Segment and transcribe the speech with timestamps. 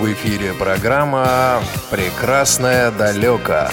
[0.00, 3.68] В эфире программа «Прекрасное далеко».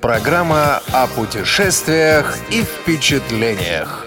[0.00, 4.06] Программа о путешествиях и впечатлениях.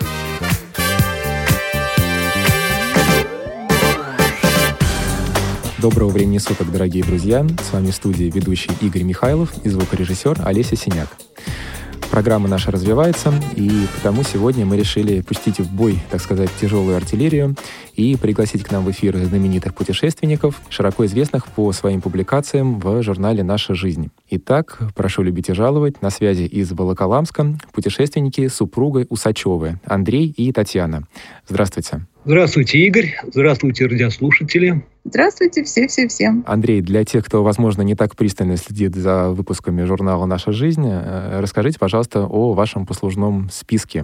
[5.78, 7.46] Доброго времени суток, дорогие друзья!
[7.69, 11.10] С вами в студии ведущий Игорь Михайлов и звукорежиссер Олеся Синяк.
[12.18, 17.55] Программа наша развивается, и потому сегодня мы решили пустить в бой, так сказать, тяжелую артиллерию
[17.94, 23.44] и пригласить к нам в эфир знаменитых путешественников, широко известных по своим публикациям в журнале
[23.44, 24.09] «Наша жизнь».
[24.31, 31.03] Итак, прошу любить и жаловать, на связи из Волоколамска путешественники супругой Усачевы Андрей и Татьяна.
[31.47, 32.08] Здравствуйте.
[32.25, 33.16] Здравствуйте, Игорь.
[33.31, 34.84] Здравствуйте, радиослушатели.
[35.09, 36.34] Здравствуйте, все-все-все.
[36.45, 41.39] Андрей, для тех, кто, возможно, не так пристально следит за выпусками журнала «Наша жизнь», э,
[41.39, 44.03] расскажите, пожалуйста, о вашем послужном списке.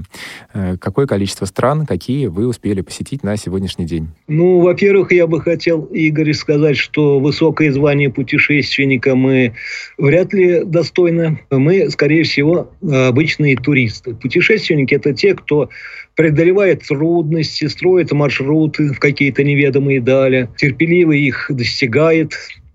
[0.53, 4.11] Э, какое количество стран, какие вы успели посетить на сегодняшний день?
[4.29, 9.55] Ну, во-первых, я бы хотел, Игорь, сказать, что высокое звание путешественника мы
[9.97, 11.41] вряд ли достойны.
[11.51, 14.15] Мы, скорее всего, обычные туристы.
[14.15, 15.67] Путешественники– это те, кто
[16.15, 22.33] преодолевает трудности, строит маршруты в какие-то неведомые дали, терпеливо их достигает.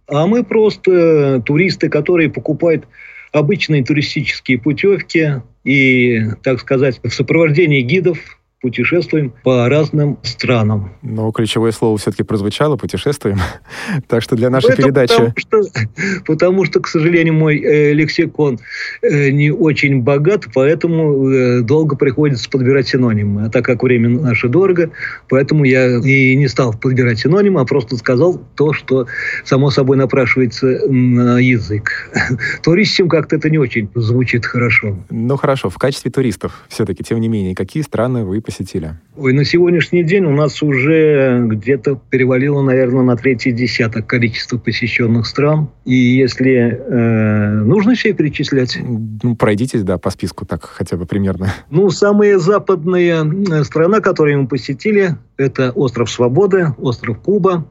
[0.08, 2.86] А мы просто туристы, которые покупают
[3.32, 10.92] обычные туристические путевки и, так сказать, в сопровождении гидов путешествуем по разным странам.
[11.02, 13.38] Но ключевое слово все-таки прозвучало «путешествуем».
[14.08, 15.14] так что для нашей Это передачи...
[15.14, 15.62] Потому что,
[16.26, 18.58] потому что, к сожалению, мой э, лексикон
[19.02, 23.46] э, не очень богат, поэтому э, долго приходится подбирать синонимы.
[23.46, 24.90] А так как время наше дорого,
[25.28, 29.06] поэтому я и не стал подбирать синонимы, а просто сказал то, что
[29.44, 32.10] само собой напрашивается на язык.
[32.62, 34.96] Туристам как-то это не очень звучит хорошо.
[35.10, 38.94] Ну хорошо, в качестве туристов все-таки, тем не менее, какие страны вы посетили?
[39.14, 45.26] Ой, на сегодняшний день у нас уже где-то перевалило, наверное, на третий десяток количество посещенных
[45.26, 45.68] стран.
[45.84, 48.78] И если э, нужно все перечислять...
[49.22, 51.52] Ну, пройдитесь, да, по списку так хотя бы примерно.
[51.68, 57.66] Ну, самая западная э, страна, которую мы посетили, это остров Свободы, остров Куба.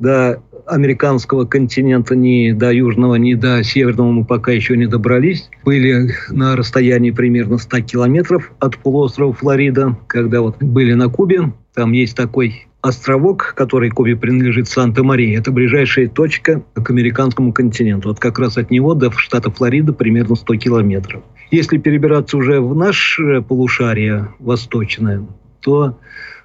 [0.00, 5.48] Да, американского континента ни до южного, ни до северного мы пока еще не добрались.
[5.64, 11.52] Были на расстоянии примерно 100 километров от полуострова Флорида, когда вот были на Кубе.
[11.74, 15.38] Там есть такой островок, который Кубе принадлежит Санта-Мария.
[15.38, 18.08] Это ближайшая точка к американскому континенту.
[18.08, 21.22] Вот как раз от него до штата Флорида примерно 100 километров.
[21.50, 25.26] Если перебираться уже в наше полушарие восточное,
[25.60, 25.98] то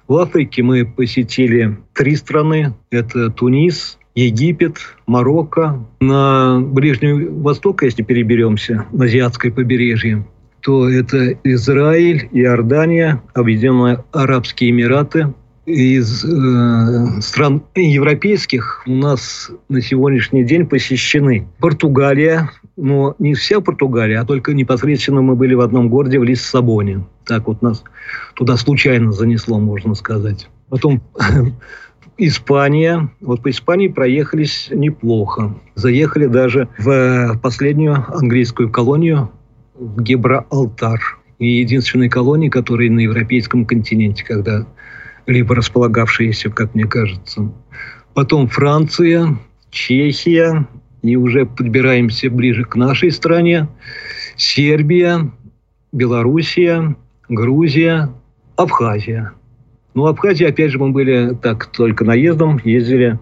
[0.08, 2.74] в Африке мы посетили три страны.
[2.90, 5.84] Это Тунис, Египет, Марокко.
[6.00, 10.26] На Ближний Восток, если переберемся, на азиатское побережье,
[10.60, 15.32] то это Израиль, Иордания, Объединенные Арабские Эмираты.
[15.64, 24.20] Из э, стран европейских у нас на сегодняшний день посещены Португалия, но не вся Португалия,
[24.20, 27.04] а только непосредственно мы были в одном городе, в Лиссабоне.
[27.24, 27.84] Так вот нас
[28.34, 30.48] туда случайно занесло, можно сказать.
[30.68, 31.00] Потом
[32.26, 33.10] Испания.
[33.20, 35.54] Вот по Испании проехались неплохо.
[35.74, 39.30] Заехали даже в последнюю английскую колонию
[39.74, 41.00] в Гибралтар.
[41.38, 44.64] И единственной колонии, которая на европейском континенте, когда
[45.26, 47.52] либо располагавшаяся, как мне кажется.
[48.14, 49.38] Потом Франция,
[49.70, 50.68] Чехия,
[51.02, 53.66] и уже подбираемся ближе к нашей стране.
[54.36, 55.32] Сербия,
[55.90, 56.94] Белоруссия,
[57.28, 58.10] Грузия,
[58.54, 59.32] Абхазия.
[59.94, 63.18] Ну, Абхазия, опять же, мы были так только наездом, ездили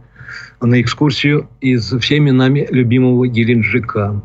[0.61, 4.23] на экскурсию из всеми нами любимого Геленджика.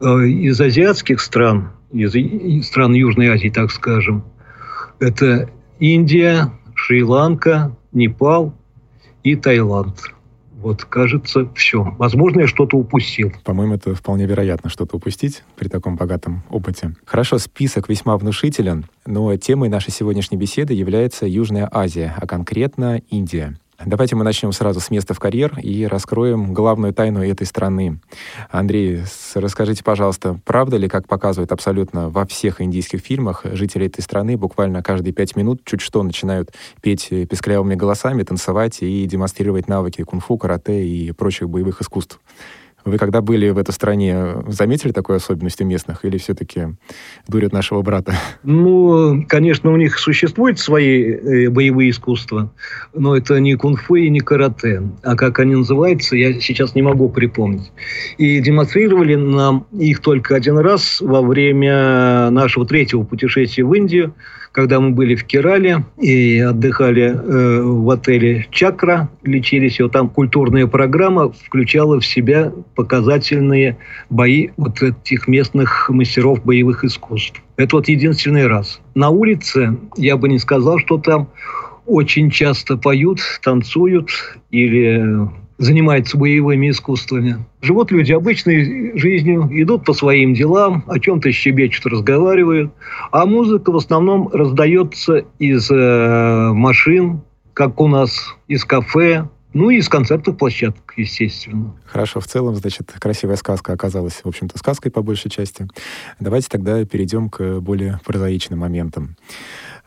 [0.00, 4.24] Э, из азиатских стран, из стран Южной Азии, так скажем,
[5.00, 8.54] это Индия, Шри-Ланка, Непал
[9.24, 10.12] и Таиланд.
[10.60, 11.94] Вот, кажется, все.
[11.98, 13.32] Возможно, я что-то упустил.
[13.44, 16.96] По-моему, это вполне вероятно что-то упустить при таком богатом опыте.
[17.04, 23.56] Хорошо, список весьма внушителен, но темой нашей сегодняшней беседы является Южная Азия, а конкретно Индия.
[23.86, 28.00] Давайте мы начнем сразу с места в карьер и раскроем главную тайну этой страны.
[28.50, 29.04] Андрей,
[29.34, 34.82] расскажите, пожалуйста, правда ли, как показывают абсолютно во всех индийских фильмах, жители этой страны буквально
[34.82, 40.84] каждые пять минут чуть что начинают петь песклявыми голосами, танцевать и демонстрировать навыки кунг-фу, карате
[40.84, 42.18] и прочих боевых искусств?
[42.84, 46.68] Вы когда были в этой стране, заметили такую особенность у местных или все-таки
[47.26, 48.14] дурят нашего брата?
[48.42, 52.52] Ну, конечно, у них существуют свои э, боевые искусства,
[52.94, 54.82] но это не кунг-фу и не карате.
[55.02, 57.70] А как они называются, я сейчас не могу припомнить.
[58.16, 64.14] И демонстрировали нам их только один раз во время нашего третьего путешествия в Индию–
[64.52, 70.08] когда мы были в Керале и отдыхали э, в отеле «Чакра», лечились, и вот там
[70.08, 73.76] культурная программа включала в себя показательные
[74.08, 77.42] бои вот этих местных мастеров боевых искусств.
[77.56, 78.80] Это вот единственный раз.
[78.94, 81.28] На улице я бы не сказал, что там
[81.86, 84.10] очень часто поют, танцуют
[84.52, 85.28] или
[85.58, 87.44] занимается боевыми искусствами.
[87.62, 92.72] Живут люди обычной жизнью, идут по своим делам, о чем-то щебечут, разговаривают.
[93.10, 97.22] А музыка в основном раздается из э, машин,
[97.54, 101.74] как у нас, из кафе, ну и из концертных площадок, естественно.
[101.84, 105.66] Хорошо, в целом, значит, красивая сказка оказалась, в общем-то, сказкой по большей части.
[106.20, 109.16] Давайте тогда перейдем к более прозаичным моментам.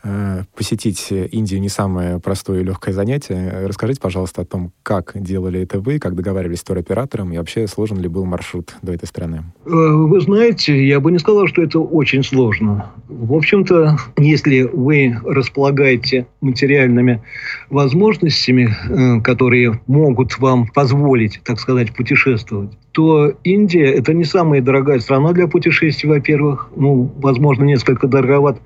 [0.04, 3.66] Э, посетить Индию не самое простое и легкое занятие.
[3.66, 8.00] Расскажите, пожалуйста, о том, как делали это вы, как договаривались с туроператором и вообще сложен
[8.00, 9.44] ли был маршрут до этой страны?
[9.64, 12.90] Э, вы знаете, я бы не сказал, что это очень сложно.
[13.08, 17.22] В общем-то, если вы располагаете материальными
[17.70, 24.98] возможностями, э, которые могут вам позволить, так сказать, путешествовать, то Индия– это не самая дорогая
[24.98, 26.70] страна для путешествий, во-первых.
[26.74, 28.60] Ну, возможно, несколько дороговат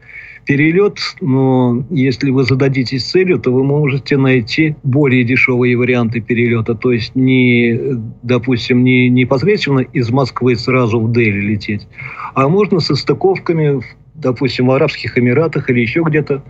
[0.46, 6.74] перелет, но если вы зададитесь целью, то вы можете найти более дешевые варианты перелета.
[6.74, 7.78] То есть не,
[8.22, 11.86] допустим, не непосредственно из Москвы сразу в Дели лететь,
[12.34, 13.82] а можно со стыковками
[14.16, 16.42] допустим, в Арабских Эмиратах или еще где-то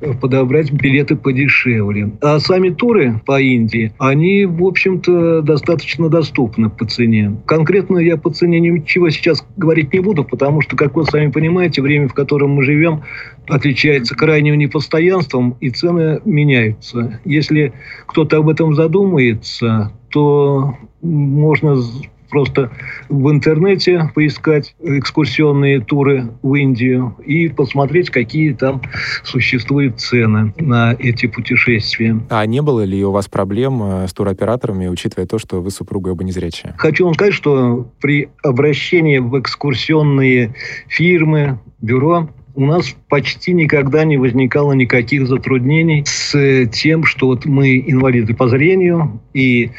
[0.00, 2.10] э, подобрать билеты подешевле.
[2.20, 7.36] А сами туры по Индии, они, в общем-то, достаточно доступны по цене.
[7.46, 11.82] Конкретно я по цене ничего сейчас говорить не буду, потому что, как вы сами понимаете,
[11.82, 13.02] время, в котором мы живем,
[13.48, 17.20] отличается крайним непостоянством, и цены меняются.
[17.24, 17.72] Если
[18.06, 21.76] кто-то об этом задумается, то можно
[22.34, 22.68] просто
[23.08, 28.82] в интернете поискать экскурсионные туры в Индию и посмотреть, какие там
[29.22, 32.18] существуют цены на эти путешествия.
[32.30, 36.08] А не было ли у вас проблем э, с туроператорами, учитывая то, что вы супруга
[36.08, 36.74] оба незрячие?
[36.76, 40.56] Хочу вам сказать, что при обращении в экскурсионные
[40.88, 47.78] фирмы, бюро, у нас почти никогда не возникало никаких затруднений с тем, что вот мы
[47.78, 49.70] инвалиды по зрению, и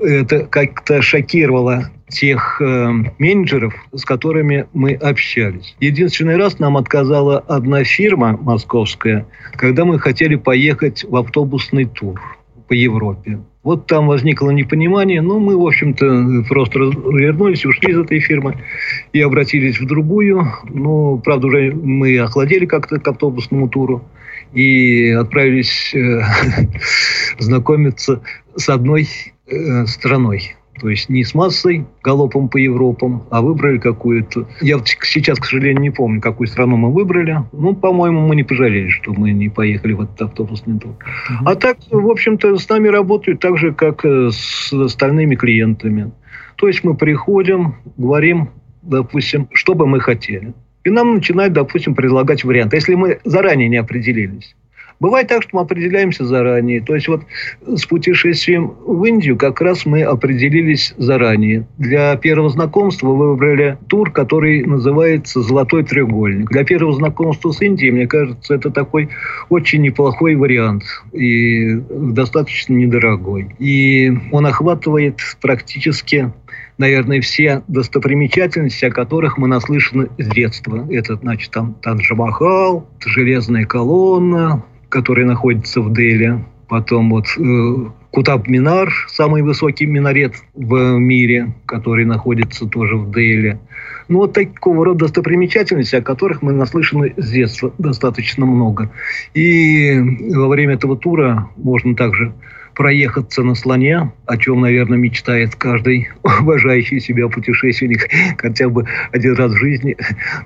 [0.00, 2.88] это как-то шокировало тех э,
[3.18, 5.74] менеджеров, с которыми мы общались.
[5.80, 12.20] Единственный раз нам отказала одна фирма московская, когда мы хотели поехать в автобусный тур
[12.68, 13.40] по Европе.
[13.64, 18.62] Вот там возникло непонимание, но мы, в общем-то, просто развернулись, ушли из этой фирмы
[19.14, 20.46] и обратились в другую.
[20.68, 24.04] Ну, правда, уже мы охладели как-то к автобусному туру
[24.52, 26.20] и отправились э,
[27.38, 28.22] знакомиться
[28.54, 29.08] с одной
[29.46, 30.54] э, страной.
[30.80, 34.48] То есть не с массой, галопом по Европам, а выбрали какую-то...
[34.60, 37.38] Я сейчас, к сожалению, не помню, какую страну мы выбрали.
[37.52, 40.92] Ну, по-моему, мы не пожалели, что мы не поехали в этот автобусный тур.
[40.92, 41.42] Mm-hmm.
[41.44, 46.12] А так, в общем-то, с нами работают так же, как э, с остальными клиентами.
[46.56, 48.50] То есть мы приходим, говорим,
[48.82, 50.54] допустим, что бы мы хотели.
[50.84, 52.76] И нам начинают, допустим, предлагать варианты.
[52.76, 54.54] Если мы заранее не определились,
[55.04, 56.80] Бывает так, что мы определяемся заранее.
[56.80, 57.24] То есть вот
[57.66, 61.66] с путешествием в Индию как раз мы определились заранее.
[61.76, 66.50] Для первого знакомства вы выбрали тур, который называется «Золотой треугольник».
[66.50, 69.10] Для первого знакомства с Индией, мне кажется, это такой
[69.50, 73.54] очень неплохой вариант и достаточно недорогой.
[73.58, 76.32] И он охватывает практически
[76.78, 80.88] наверное, все достопримечательности, о которых мы наслышаны с детства.
[80.90, 86.44] Это, значит, там Таджи-Махал, Железная колонна, который находится в Дели.
[86.68, 93.58] Потом вот э, Кутаб-Минар, самый высокий минарет в мире, который находится тоже в Дели.
[94.08, 98.90] Ну, вот такого рода достопримечательности, о которых мы наслышаны с детства достаточно много.
[99.34, 99.98] И
[100.34, 102.34] во время этого тура можно также
[102.74, 106.08] проехаться на слоне, о чем, наверное, мечтает каждый
[106.40, 109.96] уважающий себя путешественник, хотя бы один раз в жизни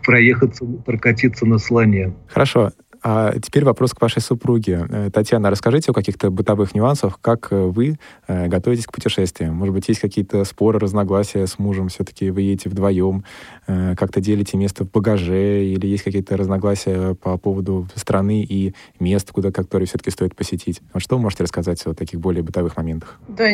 [0.05, 2.15] проехаться, прокатиться на слоне.
[2.29, 2.71] Хорошо.
[3.03, 4.87] А теперь вопрос к вашей супруге.
[4.89, 9.55] Э, Татьяна, расскажите о каких-то бытовых нюансах, как э, вы э, готовитесь к путешествиям.
[9.55, 13.25] Может быть, есть какие-то споры, разногласия с мужем, все-таки вы едете вдвоем,
[13.67, 19.53] как-то делите место в багаже, или есть какие-то разногласия по поводу страны и мест, куда,
[19.53, 20.81] которые все-таки стоит посетить.
[20.97, 23.21] Что вы можете рассказать о таких более бытовых моментах?
[23.29, 23.45] Да,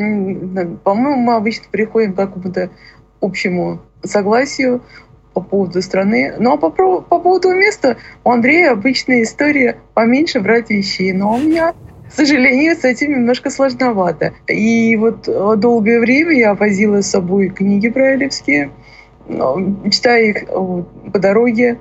[0.84, 2.70] по-моему, мы обычно приходим к какому-то
[3.20, 4.82] общему согласию
[5.34, 6.34] по поводу страны.
[6.38, 11.12] Ну а по, по поводу места у Андрея обычная история поменьше брать вещей.
[11.12, 11.72] Но у меня,
[12.08, 14.32] к сожалению, с этим немножко сложновато.
[14.46, 18.70] И вот э, долгое время я возила с собой книги брайлевские,
[19.90, 21.78] читая их по дороге,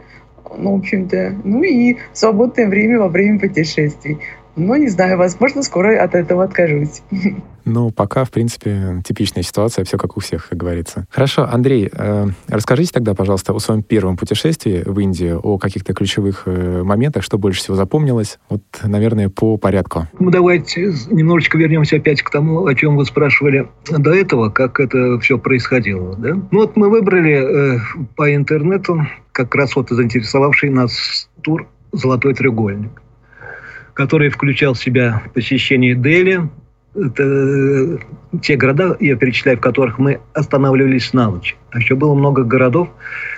[0.58, 4.20] ну, в общем-то, ну и свободное время во время путешествий.
[4.56, 7.02] Ну, не знаю, возможно, скоро от этого откажусь.
[7.66, 11.08] Ну, пока, в принципе, типичная ситуация, все как у всех, как говорится.
[11.10, 16.44] Хорошо, Андрей, э, расскажите тогда, пожалуйста, о своем первом путешествии в Индию, о каких-то ключевых
[16.46, 18.38] э, моментах, что больше всего запомнилось.
[18.50, 20.08] Вот, наверное, по порядку.
[20.20, 25.18] Ну, давайте немножечко вернемся опять к тому, о чем вы спрашивали до этого, как это
[25.20, 26.18] все происходило.
[26.18, 26.34] Да?
[26.34, 27.80] Ну, вот мы выбрали э,
[28.18, 33.03] по интернету как раз вот заинтересовавший нас тур «Золотой треугольник»
[33.94, 36.50] который включал в себя посещение Дели,
[36.96, 37.98] это э,
[38.42, 41.56] те города, я перечисляю, в которых мы останавливались на ночь.
[41.72, 42.90] А еще было много городов,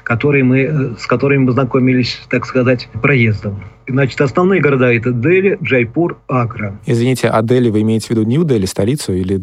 [0.03, 3.63] которые мы, э, с которыми мы знакомились, так сказать, проездом.
[3.88, 6.79] Значит, основные города это Дели, Джайпур, Агра.
[6.85, 9.39] Извините, а Дели вы имеете в виду Нью-Дели, столицу, или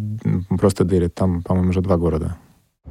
[0.48, 1.08] просто Дели?
[1.08, 2.36] Там, по-моему, уже два города.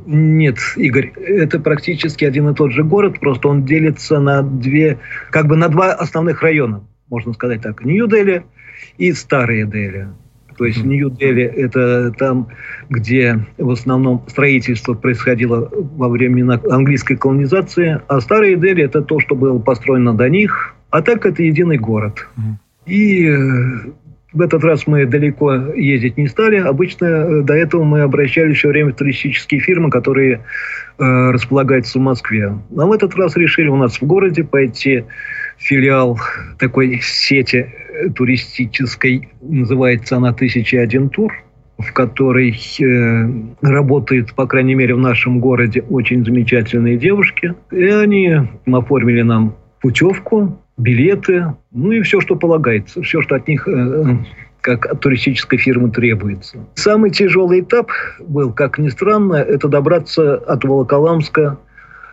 [0.07, 4.97] Нет, Игорь, это практически один и тот же город, просто он делится на две,
[5.29, 8.43] как бы на два основных района можно сказать так, Нью-Дели
[8.97, 10.07] и Старые Дели.
[10.57, 12.47] То есть Нью-Дели– это там,
[12.89, 19.35] где в основном строительство происходило во время английской колонизации, а Старые Дели– это то, что
[19.35, 22.27] было построено до них, а так это единый город.
[22.85, 23.37] И э,
[24.33, 26.57] в этот раз мы далеко ездить не стали.
[26.57, 30.41] Обычно э, до этого мы обращались все время в туристические фирмы, которые
[30.97, 32.47] э, располагаются в Москве.
[32.77, 35.03] А в этот раз решили у нас в городе пойти
[35.61, 36.19] филиал
[36.59, 37.71] такой сети
[38.15, 41.33] туристической, называется она «Тысяча один тур»,
[41.77, 43.29] в которой э,
[43.61, 47.53] работают, по крайней мере, в нашем городе очень замечательные девушки.
[47.71, 48.37] И они
[48.71, 54.17] оформили нам путевку, билеты, ну и все, что полагается, все, что от них э,
[54.61, 56.59] как от туристической фирмы требуется.
[56.75, 61.57] Самый тяжелый этап был, как ни странно, это добраться от Волоколамска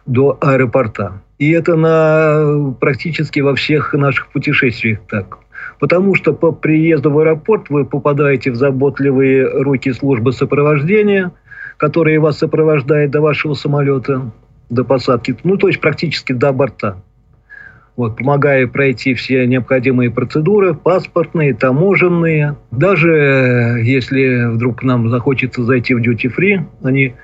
[0.08, 1.22] до аэропорта.
[1.38, 5.38] И это на практически во всех наших путешествиях так.
[5.78, 11.30] Потому что по приезду в аэропорт вы попадаете в заботливые руки службы сопровождения,
[11.76, 14.32] которые вас сопровождают до вашего самолета,
[14.70, 16.96] до посадки, ну, то есть практически до борта.
[17.96, 22.54] Вот, помогая пройти все необходимые процедуры, паспортные, таможенные.
[22.70, 27.14] Даже если вдруг нам захочется зайти в duty-free, они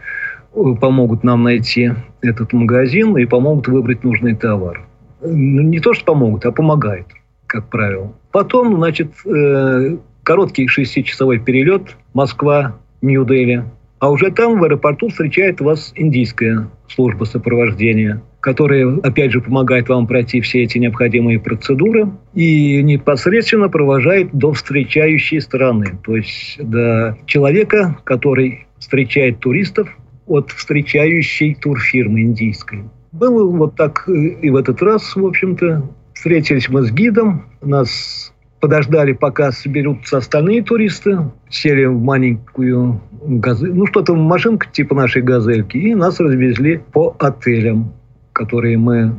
[0.81, 1.93] помогут нам найти
[2.23, 4.87] этот магазин и помогут выбрать нужный товар.
[5.21, 7.07] Ну, не то, что помогут, а помогают,
[7.47, 8.13] как правило.
[8.31, 13.65] Потом, значит, э, короткий шестичасовой перелет Москва, Нью-Дели.
[14.01, 20.07] А уже там, в аэропорту, встречает вас индийская служба сопровождения, которая, опять же, помогает вам
[20.07, 25.99] пройти все эти необходимые процедуры и непосредственно провожает до встречающей стороны.
[26.05, 29.89] То есть до человека, который встречает туристов
[30.27, 32.85] от встречающей турфирмы индийской.
[33.13, 35.89] Было вот так и в этот раз, в общем-то.
[36.15, 41.19] Встретились мы с гидом, нас подождали, пока соберутся остальные туристы,
[41.51, 47.93] сели в маленькую газель, ну что-то машинка типа нашей газельки, и нас развезли по отелям,
[48.33, 49.15] которые мы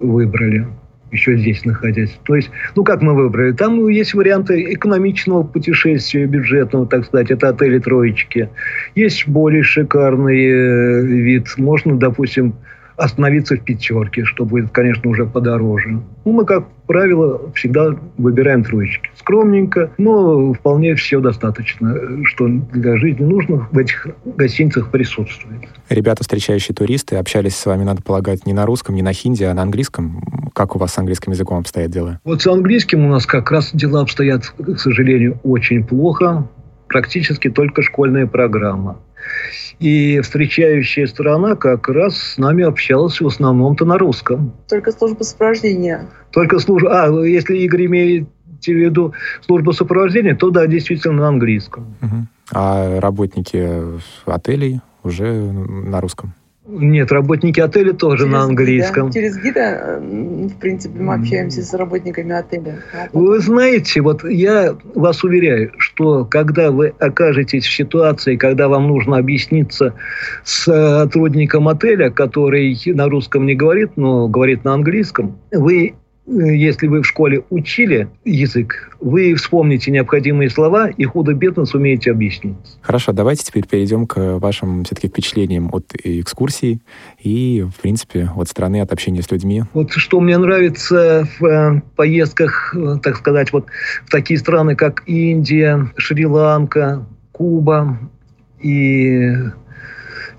[0.00, 0.66] выбрали
[1.10, 2.18] еще здесь находясь.
[2.24, 3.52] То есть, ну как мы выбрали?
[3.52, 8.48] Там есть варианты экономичного путешествия, бюджетного, так сказать, это отели троечки.
[8.94, 11.46] Есть более шикарный э, вид.
[11.56, 12.54] Можно, допустим,
[12.98, 16.00] остановиться в пятерке, что будет, конечно, уже подороже.
[16.24, 19.10] Ну, мы, как правило, всегда выбираем троечки.
[19.16, 25.60] Скромненько, но вполне все достаточно, что для жизни нужно в этих гостиницах присутствует.
[25.88, 29.54] Ребята, встречающие туристы, общались с вами, надо полагать, не на русском, не на хинди, а
[29.54, 30.20] на английском.
[30.52, 32.18] Как у вас с английским языком обстоят дела?
[32.24, 36.48] Вот с английским у нас как раз дела обстоят, к сожалению, очень плохо.
[36.88, 38.98] Практически только школьная программа.
[39.78, 44.52] И встречающая сторона как раз с нами общалась в основном-то на русском.
[44.68, 46.08] Только служба сопровождения.
[46.32, 47.04] Только служба...
[47.04, 48.28] А, если Игорь имеет
[48.60, 49.14] в виду
[49.46, 51.94] службу сопровождения, то да, действительно на английском.
[52.02, 52.26] Угу.
[52.52, 53.68] А работники
[54.26, 56.34] отелей уже на русском?
[56.68, 59.08] Нет, работники отеля тоже через на английском.
[59.08, 59.14] Гида.
[59.14, 62.76] Через гида, в принципе, мы общаемся с работниками отеля.
[63.14, 69.16] Вы знаете, вот я вас уверяю, что когда вы окажетесь в ситуации, когда вам нужно
[69.16, 69.94] объясниться
[70.44, 75.94] с сотрудником отеля, который на русском не говорит, но говорит на английском, вы
[76.28, 82.56] если вы в школе учили язык, вы вспомните необходимые слова и худо-бедно сумеете объяснить.
[82.82, 86.80] Хорошо, давайте теперь перейдем к вашим все-таки впечатлениям от экскурсии
[87.18, 89.64] и, в принципе, от страны, от общения с людьми.
[89.72, 93.66] Вот что мне нравится в э, поездках, э, так сказать, вот
[94.04, 97.98] в такие страны, как Индия, Шри-Ланка, Куба
[98.60, 99.32] и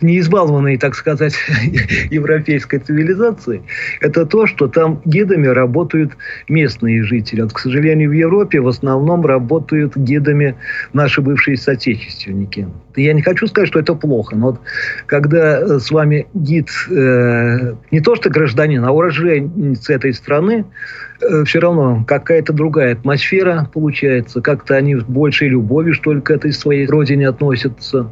[0.01, 1.36] не избалованной, так сказать,
[2.12, 3.62] европейской цивилизацией,
[4.01, 6.13] это то, что там гидами работают
[6.48, 7.41] местные жители.
[7.41, 10.55] Вот, к сожалению, в Европе в основном работают гидами
[10.93, 12.67] наши бывшие соотечественники.
[12.95, 14.59] Я не хочу сказать, что это плохо, но вот
[15.05, 20.65] когда э, с вами гид э, не то что гражданин, а уроженец этой страны,
[21.21, 26.31] э, все равно какая-то другая атмосфера получается, как-то они с большей любовью, что ли, к
[26.31, 28.09] этой своей родине относятся.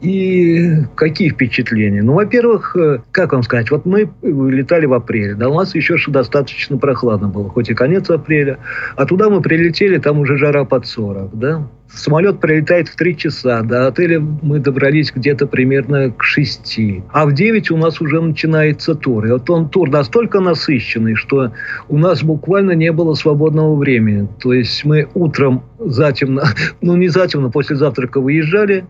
[0.00, 2.02] И какие впечатления?
[2.02, 5.96] Ну, во-первых, э, как вам сказать, вот мы летали в апреле, да, у нас еще
[6.08, 8.58] достаточно прохладно было, хоть и конец апреля,
[8.96, 11.66] а туда мы прилетели, там уже жара под 40, да.
[11.88, 16.80] Самолет прилетает в 3 часа, до отеля мы добрались где-то примерно к 6.
[17.12, 19.26] А в 9 у нас уже начинается тур.
[19.26, 21.52] И вот он тур настолько насыщенный, что
[21.88, 24.28] у нас буквально не было свободного времени.
[24.40, 26.44] То есть мы утром затемно,
[26.80, 28.84] ну не затемно, после завтрака выезжали,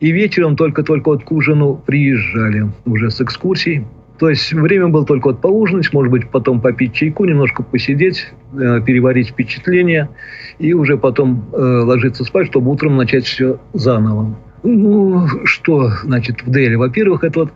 [0.00, 3.84] и вечером только-только вот к ужину приезжали уже с экскурсией.
[4.20, 8.82] То есть время было только вот поужинать, может быть, потом попить чайку, немножко посидеть, э,
[8.84, 10.10] переварить впечатления
[10.58, 14.36] и уже потом э, ложиться спать, чтобы утром начать все заново.
[14.62, 16.74] Ну, что, значит, в Дели?
[16.74, 17.52] Во-первых, это вот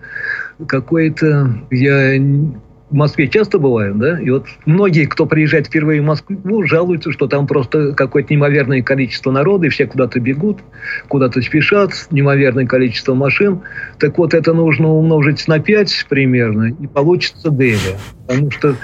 [0.66, 1.54] какой-то...
[1.70, 2.16] Я
[2.94, 7.26] в Москве часто бывают, да, и вот многие, кто приезжает впервые в Москву, жалуются, что
[7.26, 10.60] там просто какое-то неимоверное количество народа, и все куда-то бегут,
[11.08, 13.62] куда-то спешат, неимоверное количество машин.
[13.98, 17.98] Так вот, это нужно умножить на 5 примерно, и получится Дели.
[18.28, 18.76] Потому что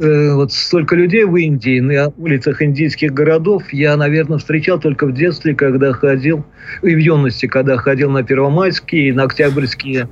[0.00, 5.12] э, вот столько людей в Индии, на улицах индийских городов я, наверное, встречал только в
[5.12, 6.44] детстве, когда ходил,
[6.82, 10.08] и в юности, когда ходил на Первомайские и на Октябрьские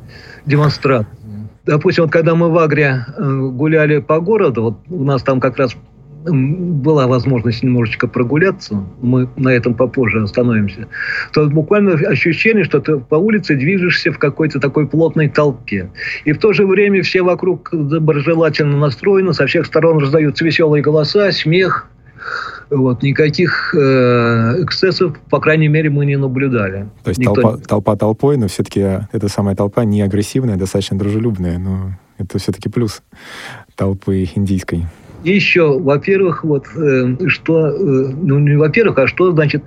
[0.47, 1.24] демонстрации
[1.65, 5.57] допустим, вот когда мы в Агре э, гуляли по городу, вот у нас там как
[5.57, 5.77] раз
[6.27, 10.89] была возможность немножечко прогуляться, мы на этом попозже остановимся,
[11.33, 15.91] то буквально ощущение, что ты по улице движешься в какой-то такой плотной толпе.
[16.25, 21.31] И в то же время все вокруг доброжелательно настроены, со всех сторон раздаются веселые голоса,
[21.33, 21.91] смех,
[22.71, 26.89] вот, никаких э, эксцессов, по крайней мере, мы не наблюдали.
[27.03, 27.41] То есть Никто...
[27.41, 28.81] толпа, толпа толпой, но все-таки
[29.13, 33.03] эта самая толпа не агрессивная, достаточно дружелюбная, но это все-таки плюс
[33.77, 34.87] толпы индийской.
[35.25, 39.65] И еще, во-первых, вот э, что, э, ну не во-первых, а что значит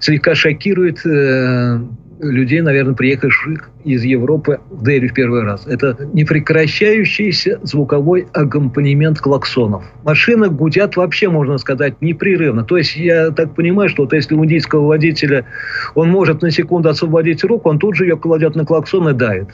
[0.00, 1.80] слегка шокирует э,
[2.18, 5.66] людей, наверное, приехавших из Европы в Дели в первый раз.
[5.66, 9.84] Это непрекращающийся звуковой аккомпанемент клаксонов.
[10.04, 12.64] Машины гудят вообще, можно сказать, непрерывно.
[12.64, 15.46] То есть я так понимаю, что вот если у индийского водителя
[15.94, 19.48] он может на секунду освободить руку, он тут же ее кладет на клаксон и дает.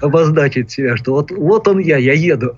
[0.00, 2.52] Обозначить себя, что вот, вот он я, я еду.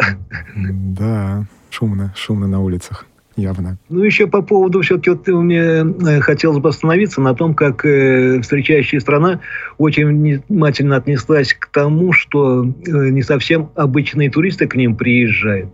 [0.55, 3.79] Да, шумно, шумно на улицах явно.
[3.89, 8.41] Ну, еще по поводу, все-таки вот мне э, хотелось бы остановиться на том, как э,
[8.41, 9.41] встречающая страна
[9.79, 15.71] очень внимательно отнеслась к тому, что э, не совсем обычные туристы к ним приезжают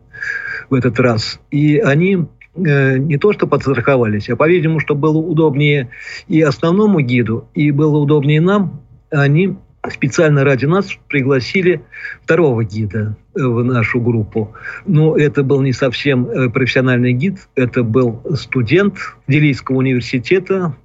[0.68, 1.40] в этот раз.
[1.50, 5.90] И они э, не то что подстраховались, а, по-видимому, что было удобнее
[6.28, 9.56] и основному гиду, и было удобнее нам, они
[9.88, 11.82] специально ради нас пригласили
[12.22, 14.52] второго гида э, в нашу группу.
[14.86, 20.76] Но это был не совсем э, профессиональный гид, это был студент Делийского университета,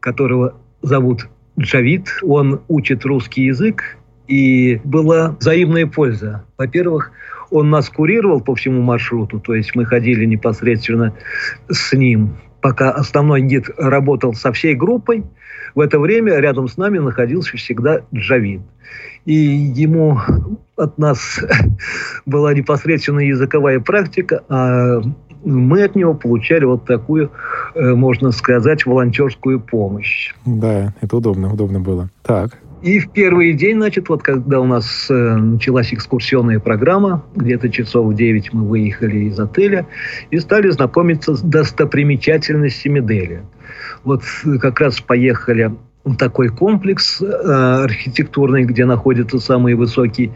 [0.00, 1.28] которого зовут
[1.58, 2.08] Джавид.
[2.22, 6.44] Он учит русский язык, и была взаимная польза.
[6.58, 7.12] Во-первых,
[7.50, 11.14] он нас курировал по всему маршруту, то есть мы ходили непосредственно
[11.70, 15.24] с ним, пока основной гид работал со всей группой,
[15.74, 18.62] в это время рядом с нами находился всегда Джавид.
[19.24, 20.18] И ему
[20.76, 21.40] от нас
[22.26, 25.02] была непосредственно языковая практика, а
[25.44, 27.30] мы от него получали вот такую,
[27.74, 30.34] э, можно сказать, волонтерскую помощь.
[30.44, 32.08] Да, это удобно, удобно было.
[32.22, 32.58] Так.
[32.82, 38.06] И в первый день, значит, вот когда у нас э, началась экскурсионная программа, где-то часов
[38.06, 39.86] в 9 мы выехали из отеля
[40.30, 43.42] и стали знакомиться с достопримечательностями Дели.
[44.04, 44.22] Вот
[44.60, 45.72] как раз поехали
[46.16, 50.32] такой комплекс э, архитектурный, где находится самый высокий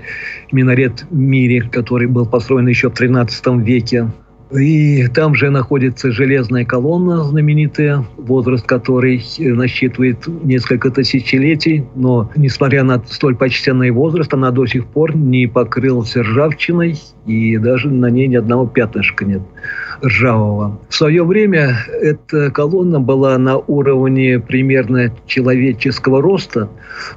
[0.51, 4.11] минарет в мире, который был построен еще в 13 веке.
[4.53, 11.85] И там же находится железная колонна знаменитая, возраст которой насчитывает несколько тысячелетий.
[11.95, 17.89] Но, несмотря на столь почтенный возраст, она до сих пор не покрылась ржавчиной, и даже
[17.89, 19.43] на ней ни одного пятнышка нет
[20.05, 20.81] ржавого.
[20.89, 26.69] В свое время эта колонна была на уровне примерно человеческого роста,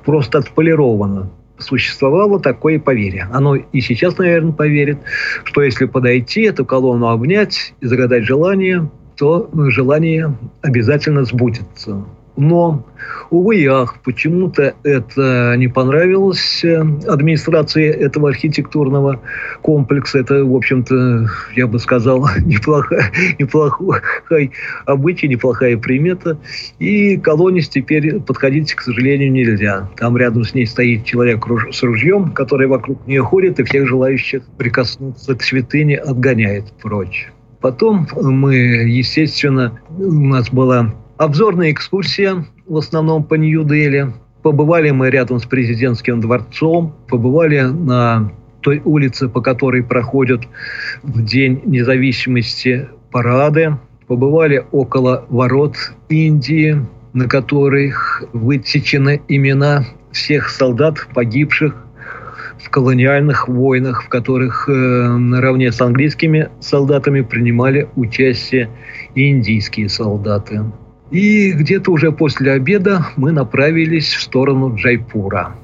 [0.06, 3.28] просто отполирована существовало такое поверье.
[3.32, 5.00] Оно и сейчас, наверное, поверит,
[5.44, 12.06] что если подойти, эту колонну обнять и загадать желание, то желание обязательно сбудется.
[12.38, 12.86] Но,
[13.30, 19.22] увы и ах, почему-то это не понравилось э, администрации этого архитектурного
[19.62, 20.20] комплекса.
[20.20, 24.52] Это, в общем-то, я бы сказал, неплохая, неплохой
[24.86, 26.38] обычай, неплохая примета.
[26.78, 29.90] И колонис теперь подходить, к сожалению, нельзя.
[29.96, 34.44] Там рядом с ней стоит человек с ружьем, который вокруг нее ходит и всех желающих
[34.58, 37.30] прикоснуться к святыне отгоняет прочь.
[37.62, 44.14] Потом мы, естественно, у нас была Обзорная экскурсия, в основном по Нью-Дели.
[44.42, 50.42] Побывали мы рядом с президентским дворцом, побывали на той улице, по которой проходят
[51.04, 55.78] в День независимости парады, побывали около ворот
[56.10, 61.76] Индии, на которых высечены имена всех солдат, погибших
[62.62, 68.70] в колониальных войнах, в которых э, наравне с английскими солдатами принимали участие
[69.16, 70.62] индийские солдаты.
[71.12, 75.56] И где-то уже после обеда мы направились в сторону Джайпура.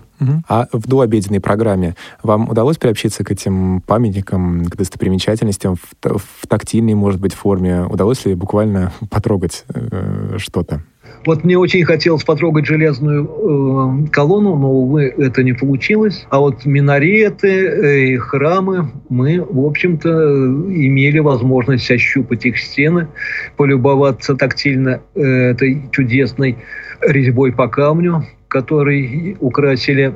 [0.48, 6.94] А в дообеденной программе вам удалось приобщиться к этим памятникам, к достопримечательностям в, в тактильной,
[6.94, 7.86] может быть, форме?
[7.86, 10.84] Удалось ли буквально потрогать э, что-то?
[11.26, 16.26] Вот мне очень хотелось потрогать железную э, колонну, но, увы, это не получилось.
[16.30, 23.08] А вот минареты э, и храмы мы, в общем-то, имели возможность ощупать их стены,
[23.56, 26.58] полюбоваться тактильно э, этой чудесной
[27.02, 30.16] резьбой по камню, который украсили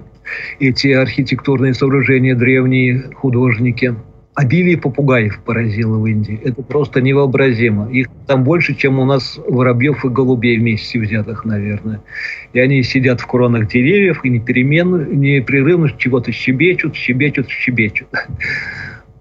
[0.60, 3.96] эти архитектурные сооружения древние художники
[4.36, 6.40] обилие попугаев поразило в Индии.
[6.44, 7.90] Это просто невообразимо.
[7.90, 12.02] Их там больше, чем у нас воробьев и голубей вместе взятых, наверное.
[12.54, 18.10] И они сидят в кронах деревьев и непременно, непрерывно чего-то щебечут, щебечут, щебечут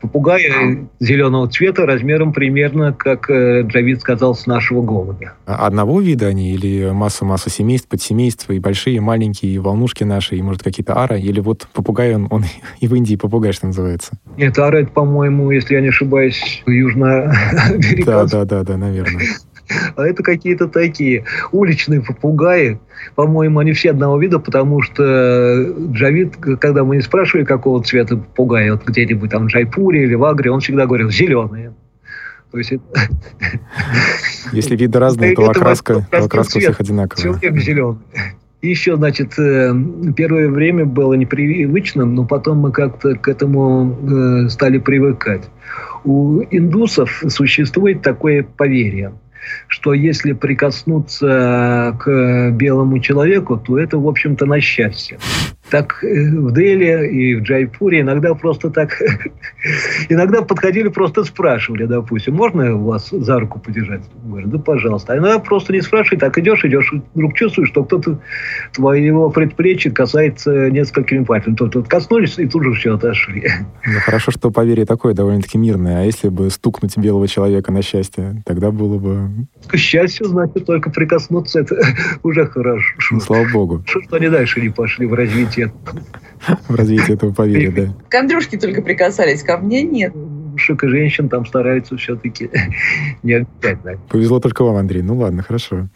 [0.04, 5.32] попугая зеленого цвета размером примерно, как э, Джавид сказал, с нашего голубя.
[5.46, 10.36] А одного вида они или масса-масса семейств, подсемейств, и большие, и маленькие, и волнушки наши,
[10.36, 11.16] и, может, какие-то ара?
[11.16, 12.44] Или вот попугай, он, он
[12.80, 14.12] и в Индии попугай, что называется?
[14.36, 18.04] Нет, ара, это, по-моему, если я не ошибаюсь, южноамериканский.
[18.04, 19.24] Да, да, да, да, наверное.
[19.96, 22.78] А это какие-то такие уличные попугаи.
[23.14, 28.72] По-моему, они все одного вида, потому что Джавид, когда мы не спрашивали, какого цвета попугая,
[28.72, 31.74] вот где-нибудь там в Джайпуре или в Агре, он всегда говорил «зеленые».
[32.50, 32.72] То есть
[34.52, 37.22] Если виды разные, то окраска, то окраска всех одинаковая.
[37.40, 37.98] Человек зеленый.
[38.60, 39.74] И еще, значит, э,
[40.16, 43.98] первое время было непривычным, но потом мы как-то к этому
[44.46, 45.42] э, стали привыкать.
[46.04, 49.12] У индусов существует такое поверье–
[49.68, 55.18] что если прикоснуться к белому человеку, то это, в общем-то, на счастье.
[55.70, 59.00] Так э, в Дели и в Джайпуре иногда просто так...
[60.08, 64.02] иногда подходили, просто спрашивали, допустим, можно вас за руку подержать?
[64.24, 65.14] Говорю, да пожалуйста.
[65.14, 68.20] А иногда просто не спрашивай, так идешь, идешь, вдруг чувствуешь, что кто-то
[68.72, 71.54] твоего предплечья касается несколькими пальцами.
[71.54, 73.48] Тут вот коснулись и тут же все отошли.
[73.86, 76.00] Ну, хорошо, что поверье такое довольно-таки мирное.
[76.00, 79.46] А если бы стукнуть белого человека на счастье, тогда было бы...
[79.66, 81.76] К счастью, значит, только прикоснуться, это
[82.22, 82.94] уже хорошо.
[83.10, 83.84] Ну, слава богу.
[83.86, 85.72] Что они дальше не пошли в развитие развитие.
[86.68, 87.94] В развитие этого поверья, да.
[88.08, 90.14] К Андрюшке только прикасались, ко мне нет.
[90.14, 92.50] Мужик и женщин там стараются все-таки
[93.22, 93.98] не обязательно.
[94.08, 95.02] Повезло только вам, Андрей.
[95.02, 95.88] Ну ладно, хорошо.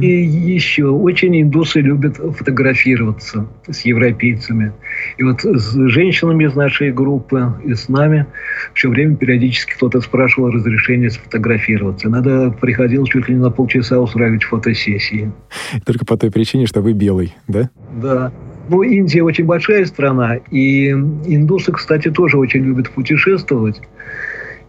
[0.00, 4.72] И еще очень индусы любят фотографироваться с европейцами.
[5.18, 8.26] И вот с женщинами из нашей группы и с нами
[8.72, 12.08] все время периодически кто-то спрашивал разрешение сфотографироваться.
[12.08, 15.30] Надо приходил чуть ли не на полчаса устраивать фотосессии.
[15.84, 17.68] Только по той причине, что вы белый, да?
[18.00, 18.32] Да.
[18.68, 23.80] Ну, Индия очень большая страна, и индусы, кстати, тоже очень любят путешествовать.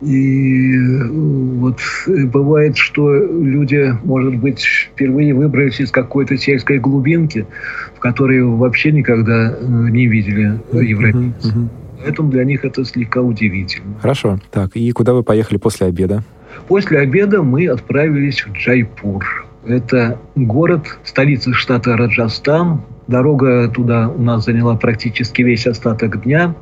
[0.02, 7.48] И э, вот э, бывает, что люди, может быть, впервые выбрались из какой-то сельской глубинки,
[7.96, 11.56] в которой вообще никогда э, не видели европейцев.
[11.56, 12.04] Uh-huh, uh-huh.
[12.04, 13.96] Поэтому для них это слегка удивительно.
[14.00, 14.40] Хорошо.
[14.52, 16.24] Так, и куда вы поехали после обеда?
[16.68, 19.46] После обеда мы отправились в Джайпур.
[19.66, 22.82] Это город, столица штата Раджастан.
[23.08, 26.56] Дорога туда у нас заняла практически весь остаток дня.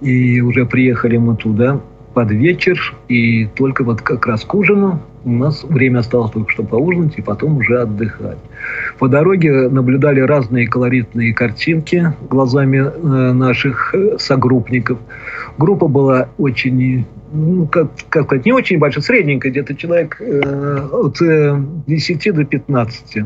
[0.00, 1.80] И уже приехали мы туда
[2.14, 2.94] под вечер.
[3.08, 7.22] И только вот как раз к ужину у нас время осталось только что поужинать и
[7.22, 8.38] потом уже отдыхать.
[8.98, 14.98] По дороге наблюдали разные колоритные картинки глазами э, наших э, согруппников.
[15.58, 21.20] Группа была очень ну, как, как сказать, не очень большая, средненькая, где-то человек э, от
[21.20, 23.24] э, 10 до 15.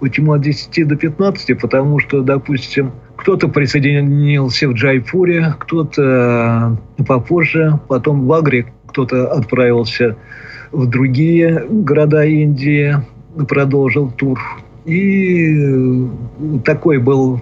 [0.00, 1.60] Почему от 10 до 15?
[1.60, 10.16] Потому что, допустим, кто-то присоединился в Джайпуре, кто-то э, попозже, потом в Агре кто-то отправился
[10.72, 12.96] в другие города Индии,
[13.48, 14.40] продолжил тур.
[14.86, 16.08] И э,
[16.64, 17.40] такой был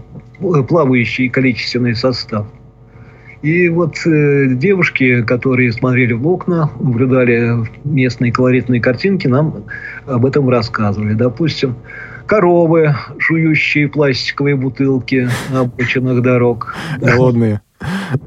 [0.69, 2.47] плавающий количественный состав.
[3.43, 9.65] И вот э, девушки, которые смотрели в окна, наблюдали местные колоритные картинки, нам
[10.07, 11.15] об этом рассказывали.
[11.15, 11.77] Допустим,
[12.27, 16.75] коровы, жующие пластиковые бутылки на обочинах дорог.
[17.01, 17.63] Голодные.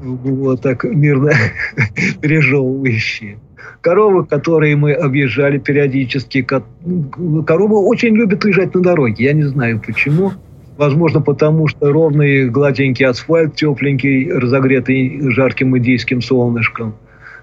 [0.02, 1.32] Вот так мирно
[2.20, 3.38] пережевывающие.
[3.82, 6.42] Коровы, которые мы объезжали периодически.
[6.42, 9.24] Коровы очень любят уезжать на дороге.
[9.24, 10.32] Я не знаю почему.
[10.76, 16.94] Возможно, потому что ровный гладенький асфальт, тепленький, разогретый жарким индийским солнышком.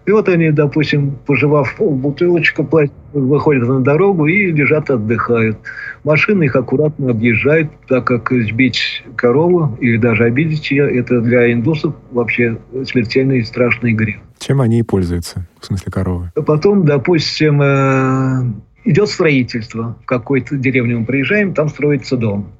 [0.05, 2.67] И вот они, допустим, пожевав бутылочку,
[3.13, 5.57] выходят на дорогу и лежат, отдыхают.
[6.03, 11.93] Машины их аккуратно объезжают, так как сбить корову или даже обидеть ее, это для индусов
[12.11, 14.17] вообще смертельный и страшный грех.
[14.39, 16.31] Чем они и пользуются, в смысле коровы?
[16.47, 18.41] Потом, допустим, э,
[18.85, 19.95] идет строительство.
[20.01, 22.51] В какой-то деревню мы приезжаем, там строится дом.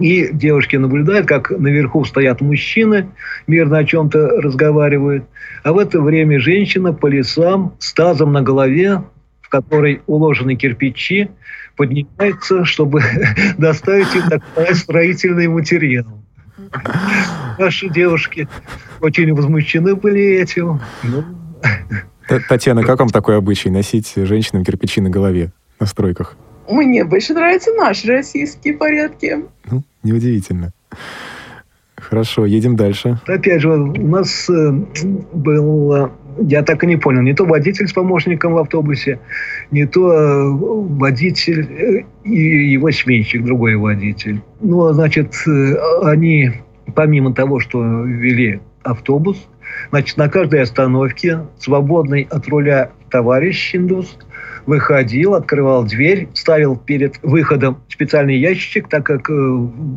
[0.00, 3.08] И девушки наблюдают, как наверху стоят мужчины,
[3.46, 5.24] мирно о чем-то разговаривают.
[5.64, 9.02] А в это время женщина по лесам с тазом на голове,
[9.40, 11.30] в которой уложены кирпичи,
[11.76, 13.02] поднимается, чтобы
[13.58, 16.06] доставить им такой строительный материал.
[17.58, 18.48] Наши девушки
[19.00, 20.80] очень возмущены были этим.
[21.02, 21.24] Ну.
[22.48, 26.36] Татьяна, как вам такой обычай носить женщинам кирпичи на голове на стройках?
[26.68, 29.44] Мне больше нравятся наши российские порядки.
[29.70, 30.72] Ну, неудивительно.
[31.96, 33.20] Хорошо, едем дальше.
[33.26, 34.70] Опять же, у нас э,
[35.32, 39.18] был, я так и не понял, не то водитель с помощником в автобусе,
[39.70, 44.40] не то э, водитель э, и его сменщик, другой водитель.
[44.60, 45.34] Ну, значит,
[46.02, 46.52] они,
[46.94, 49.48] помимо того, что вели автобус,
[49.90, 54.18] значит, на каждой остановке свободный от руля товарищ индус–
[54.68, 59.32] выходил, открывал дверь, ставил перед выходом специальный ящичек, так как э,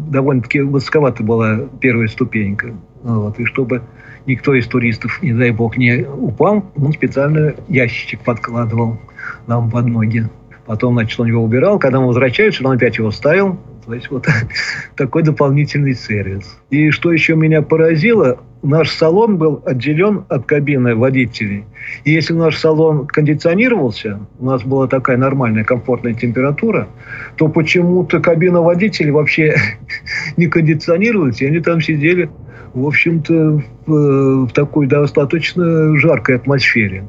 [0.09, 2.73] довольно-таки высоковата была первая ступенька.
[3.03, 3.81] Вот, и чтобы
[4.25, 8.97] никто из туристов, не дай бог, не упал, он специально ящичек подкладывал
[9.45, 10.29] нам под ноги.
[10.65, 11.77] Потом, значит, он его убирал.
[11.77, 13.59] Когда мы возвращались, он опять его ставил.
[13.91, 14.25] То есть вот
[14.95, 16.57] такой дополнительный сервис.
[16.69, 21.65] И что еще меня поразило, наш салон был отделен от кабины водителей.
[22.05, 26.87] И если наш салон кондиционировался, у нас была такая нормальная комфортная температура,
[27.35, 29.55] то почему-то кабина водителей вообще
[30.37, 32.29] не кондиционировалась, и они там сидели,
[32.73, 37.03] в общем-то, в, в такой достаточно жаркой атмосфере.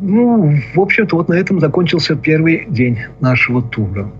[0.00, 4.10] Ну, в общем-то, вот на этом закончился первый день нашего тура.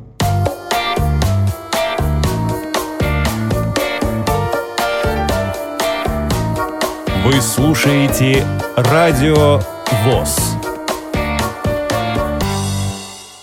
[7.27, 8.45] Вы слушаете
[8.77, 9.59] Радио
[10.05, 10.57] ВОЗ.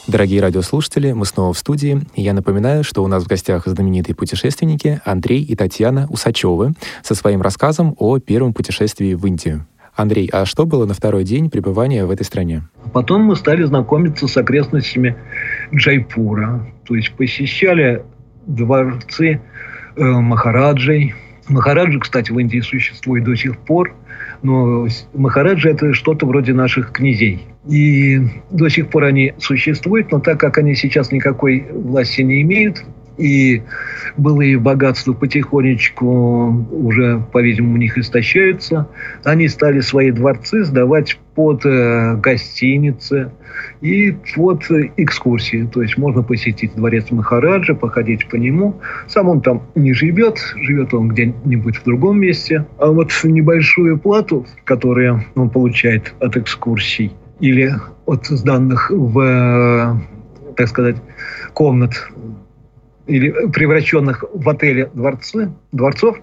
[0.08, 2.00] Дорогие радиослушатели, мы снова в студии.
[2.16, 7.42] Я напоминаю, что у нас в гостях знаменитые путешественники Андрей и Татьяна Усачевы со своим
[7.42, 9.68] рассказом о первом путешествии в Индию.
[9.98, 12.62] Андрей, а что было на второй день пребывания в этой стране?
[12.94, 15.18] Потом мы стали знакомиться с окрестностями
[15.76, 16.66] Джайпура.
[16.88, 18.06] То есть посещали
[18.48, 19.42] дворцы
[19.98, 21.16] э, Махараджей,
[21.48, 23.94] Махараджи, кстати, в Индии существует до сих пор,
[24.42, 27.48] но Махараджи это что-то вроде наших князей.
[27.70, 28.20] И
[28.52, 32.84] до сих пор они существуют, но так как они сейчас никакой власти не имеют,
[33.18, 33.62] и
[34.18, 38.88] былые богатства потихонечку уже, по-видимому, у них истощаются.
[39.24, 43.32] Они стали свои дворцы сдавать под э, гостиницы
[43.82, 44.64] и под
[44.98, 45.68] экскурсии.
[45.72, 48.80] То есть можно посетить дворец Махараджа, походить по нему.
[49.08, 52.66] Сам он там не живет, живет он где-нибудь в другом месте.
[52.78, 57.74] А вот небольшую плату, которую он получает от экскурсий или
[58.06, 60.98] от сданных в, э, так сказать,
[61.54, 61.94] комнат
[63.08, 66.18] или превращенных в отели дворцы, дворцов,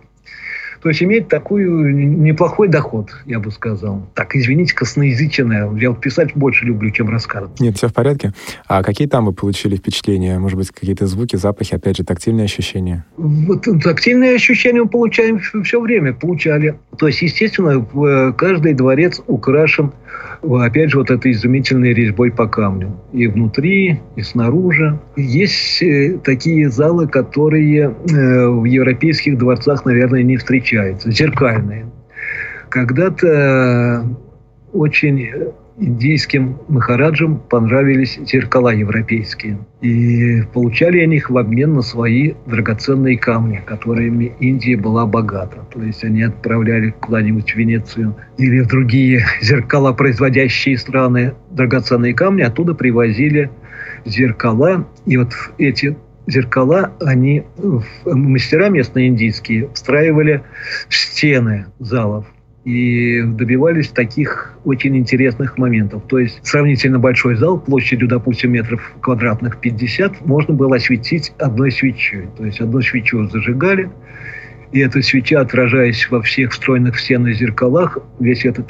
[0.83, 4.09] То есть иметь такой неплохой доход, я бы сказал.
[4.15, 5.71] Так, извините, косноязычное.
[5.77, 7.61] Я вот писать больше люблю, чем рассказывать.
[7.61, 8.33] Нет, все в порядке.
[8.67, 10.39] А какие там вы получили впечатления?
[10.39, 13.05] Может быть, какие-то звуки, запахи, опять же, тактильные ощущения?
[13.19, 16.15] Вот тактильные ощущения мы получаем все время.
[16.15, 16.79] Получали.
[16.97, 19.93] То есть, естественно, э, каждый дворец украшен
[20.43, 23.01] опять же, вот этой изумительной резьбой по камню.
[23.13, 24.99] И внутри, и снаружи.
[25.17, 31.11] Есть э, такие залы, которые э, в европейских дворцах, наверное, не встречаются.
[31.11, 31.87] Зеркальные.
[32.69, 34.07] Когда-то
[34.73, 39.59] очень индийским махараджам понравились зеркала европейские.
[39.81, 45.67] И получали они их в обмен на свои драгоценные камни, которыми Индия была богата.
[45.73, 52.43] То есть они отправляли куда-нибудь в Венецию или в другие зеркала, производящие страны, драгоценные камни,
[52.43, 53.51] оттуда привозили
[54.05, 54.87] зеркала.
[55.07, 57.45] И вот эти зеркала они
[58.05, 60.43] мастера местные индийские встраивали
[60.89, 62.27] в стены залов
[62.71, 66.03] и добивались таких очень интересных моментов.
[66.09, 72.29] То есть сравнительно большой зал площадью, допустим, метров квадратных 50 можно было осветить одной свечой.
[72.37, 73.91] То есть одну свечу зажигали,
[74.73, 78.69] и эта свеча, отражаясь во всех встроенных в стены зеркалах, весь этот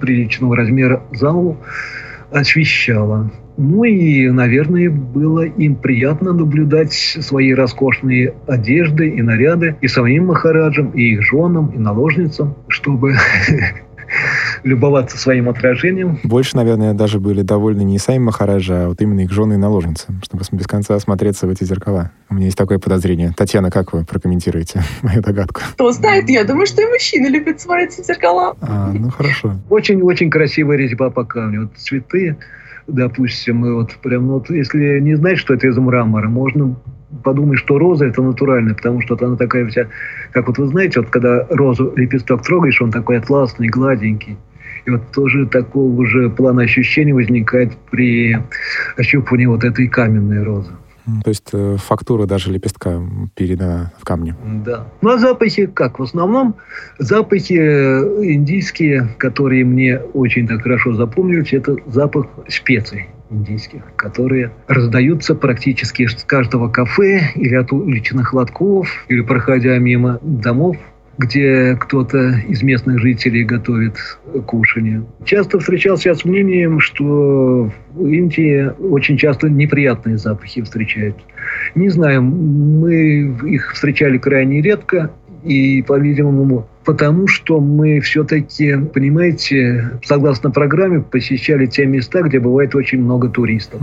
[0.00, 1.56] приличного размера зал
[2.30, 3.30] освещала.
[3.56, 10.90] Ну и, наверное, было им приятно наблюдать свои роскошные одежды и наряды и самим Махараджам,
[10.90, 13.14] и их женам, и наложницам, чтобы
[14.66, 16.18] любоваться своим отражением.
[16.24, 20.08] Больше, наверное, даже были довольны не сами Махараджа, а вот именно их жены и наложницы,
[20.22, 22.10] чтобы без конца осмотреться в эти зеркала.
[22.28, 23.32] У меня есть такое подозрение.
[23.36, 25.60] Татьяна, как вы прокомментируете мою догадку?
[25.74, 28.56] Кто знает, я думаю, что и мужчины любят смотреться в зеркала.
[28.60, 29.54] А, ну хорошо.
[29.70, 31.62] Очень-очень красивая резьба по камню.
[31.62, 32.36] Вот цветы,
[32.88, 36.76] допустим, и вот прям, ну, вот, если не знать, что это из мрамора, можно
[37.22, 39.86] подумать, что роза это натуральная, потому что вот она такая вся,
[40.32, 44.36] как вот вы знаете, вот когда розу лепесток трогаешь, он такой атласный, гладенький.
[44.86, 48.38] И вот тоже такого же плана ощущений возникает при
[48.96, 50.70] ощупывании вот этой каменной розы.
[51.22, 53.00] То есть э, фактура даже лепестка
[53.34, 54.34] передана в камне.
[54.64, 54.88] Да.
[55.02, 56.00] Ну а запахи как?
[56.00, 56.56] В основном
[56.98, 65.34] запахи э, индийские, которые мне очень так хорошо запомнились, это запах специй индийских, которые раздаются
[65.34, 70.76] практически с каждого кафе или от уличных лотков, или проходя мимо домов
[71.18, 73.96] где кто-то из местных жителей готовит
[74.46, 75.04] кушание.
[75.24, 81.16] Часто встречался с мнением, что в Индии очень часто неприятные запахи встречают.
[81.74, 85.10] Не знаю, мы их встречали крайне редко,
[85.46, 93.02] и, по-видимому, потому что мы все-таки, понимаете, согласно программе, посещали те места, где бывает очень
[93.02, 93.80] много туристов.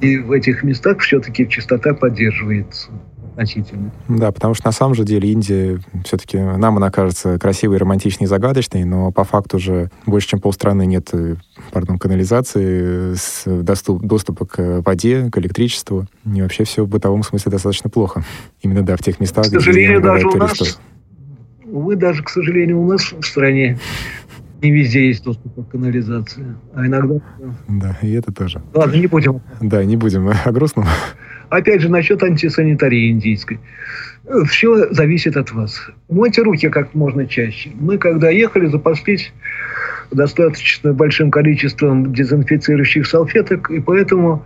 [0.00, 2.90] И в этих местах все-таки чистота поддерживается
[3.36, 3.92] значительно.
[4.08, 8.84] Да, потому что на самом же деле Индия все-таки нам она кажется красивой, романтичной, загадочной,
[8.84, 11.36] но по факту же больше, чем полстраны нет, э,
[11.70, 16.06] пардон, канализации, с доступ, доступа к воде, к электричеству.
[16.24, 18.24] И вообще все в бытовом смысле достаточно плохо.
[18.62, 20.60] Именно, да, в тех местах, к сожалению, где даже у туристов.
[20.60, 20.80] нас,
[21.66, 23.78] увы, даже, к сожалению, у нас в стране
[24.62, 27.16] не везде есть доступ к канализации, а иногда...
[27.68, 28.62] Да, и это тоже.
[28.72, 29.42] Ладно, не будем.
[29.60, 30.86] Да, не будем о грустном.
[31.48, 33.58] Опять же, насчет антисанитарии индийской.
[34.48, 35.88] Все зависит от вас.
[36.08, 37.70] Мойте руки как можно чаще.
[37.74, 39.32] Мы, когда ехали, запаслись
[40.10, 44.42] достаточно большим количеством дезинфицирующих салфеток, и поэтому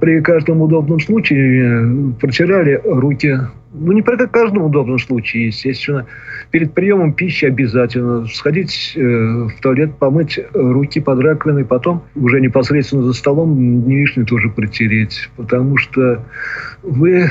[0.00, 3.38] при каждом удобном случае протирали руки.
[3.78, 6.06] Ну, не при каждом удобном случае, естественно.
[6.50, 13.02] Перед приемом пищи обязательно сходить э, в туалет, помыть руки под раковиной, потом уже непосредственно
[13.02, 15.28] за столом не лишнее тоже протереть.
[15.36, 16.24] Потому что
[16.82, 17.28] вы э,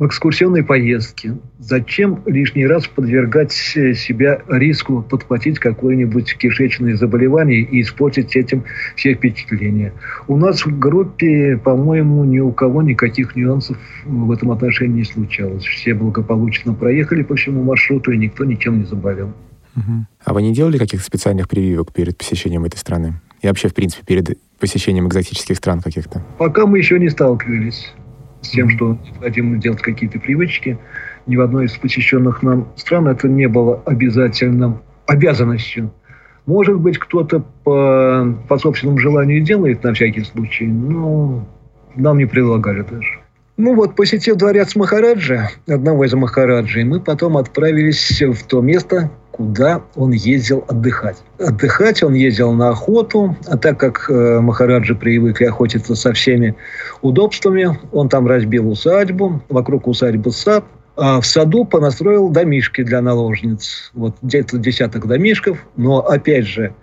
[0.00, 1.36] в экскурсионной поездке.
[1.58, 8.64] Зачем лишний раз подвергать себя риску подхватить какое-нибудь кишечное заболевание и испортить этим
[8.96, 9.92] все впечатления?
[10.26, 15.64] У нас в группе, по-моему, ни у кого никаких нюансов в этом отношении не случалось.
[15.64, 19.34] Все благополучно проехали по всему маршруту, и никто ничем не заболел.
[20.24, 23.20] А вы не делали каких-то специальных прививок перед посещением этой страны?
[23.40, 26.22] И вообще, в принципе, перед посещением экзотических стран каких-то?
[26.38, 27.92] Пока мы еще не сталкивались
[28.42, 30.78] с тем, что необходимо делать какие-то привычки.
[31.26, 35.92] Ни в одной из посещенных нам стран это не было обязательным обязанностью.
[36.46, 41.46] Может быть, кто-то по, по собственному желанию делает на всякий случай, но
[41.96, 43.20] нам не предлагали даже.
[43.56, 49.80] Ну вот, посетив дворец Махараджа, одного из Махараджей, мы потом отправились в то место, куда
[49.96, 51.16] он ездил отдыхать.
[51.38, 56.54] Отдыхать он ездил на охоту, а так как э, Махараджи привыкли охотиться со всеми
[57.00, 60.62] удобствами, он там разбил усадьбу, вокруг усадьбы сад,
[61.00, 63.90] в саду понастроил домишки для наложниц.
[63.94, 66.74] Вот где-то десяток домишков, но опять же,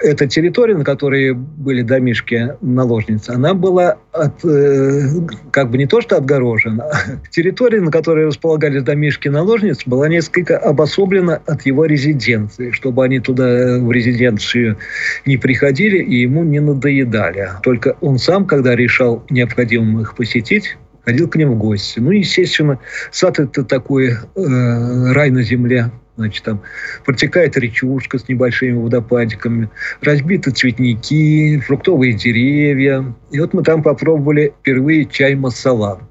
[0.00, 5.08] эта территория, на которой были домишки наложниц, она была от, э,
[5.50, 6.96] как бы не то что отгорожена, а
[7.30, 13.78] территория, на которой располагались домишки наложниц, была несколько обособлена от его резиденции, чтобы они туда
[13.80, 14.78] в резиденцию
[15.26, 17.50] не приходили и ему не надоедали.
[17.62, 22.00] Только он сам, когда решал необходимым их посетить, ходил к ним в гости.
[22.00, 22.78] Ну, естественно,
[23.10, 25.90] сад это такой э, рай на земле.
[26.16, 26.62] Значит, там
[27.06, 29.70] протекает речушка с небольшими водопадиками,
[30.02, 33.14] разбиты цветники, фруктовые деревья.
[33.30, 36.06] И вот мы там попробовали впервые чай масала.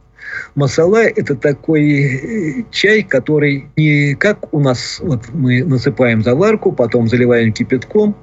[0.56, 7.08] Масала– это такой э, чай, который не как у нас, вот мы насыпаем заварку, потом
[7.08, 8.16] заливаем кипятком,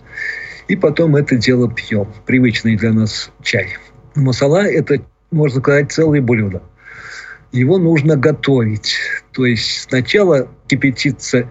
[0.68, 2.08] и потом это дело пьем.
[2.26, 3.76] Привычный для нас чай.
[4.14, 5.00] Масала– это
[5.30, 6.62] можно сказать, целое блюдо.
[7.52, 8.96] Его нужно готовить.
[9.32, 11.48] То есть сначала кипятится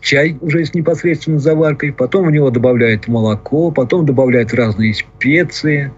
[0.00, 5.92] чай уже с непосредственно заваркой, потом в него добавляют молоко, потом добавляют разные специи.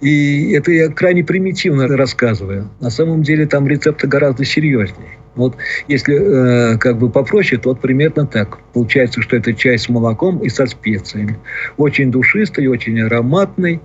[0.00, 2.70] И это я крайне примитивно рассказываю.
[2.80, 5.18] На самом деле там рецепты гораздо серьезнее.
[5.34, 5.56] Вот
[5.88, 8.58] если э, как бы попроще, то вот примерно так.
[8.72, 11.38] Получается, что это чай с молоком и со специями.
[11.76, 13.80] Очень душистый, очень ароматный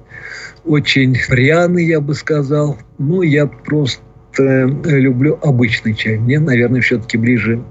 [0.66, 2.78] очень пряный, я бы сказал.
[2.98, 4.02] Ну, я просто
[4.38, 6.18] э, люблю обычный чай.
[6.18, 7.64] Мне, наверное, все-таки ближе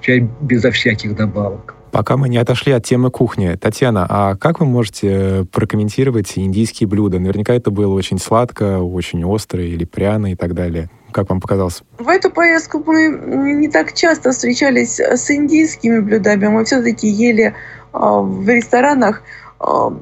[0.00, 1.74] чай безо всяких добавок.
[1.92, 3.56] Пока мы не отошли от темы кухни.
[3.60, 7.18] Татьяна, а как вы можете прокомментировать индийские блюда?
[7.18, 10.88] Наверняка это было очень сладко, очень острое или пряно и так далее.
[11.10, 11.82] Как вам показалось?
[11.98, 16.46] В эту поездку мы не так часто встречались с индийскими блюдами.
[16.46, 17.54] Мы все-таки ели
[17.92, 19.22] а, в ресторанах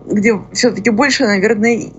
[0.07, 1.91] где все-таки больше, наверное,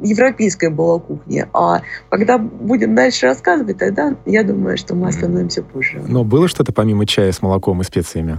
[0.00, 1.48] европейская была кухня.
[1.52, 6.02] А когда будем дальше рассказывать, тогда я думаю, что мы остановимся позже.
[6.06, 8.38] Но было что-то помимо чая с молоком и специями?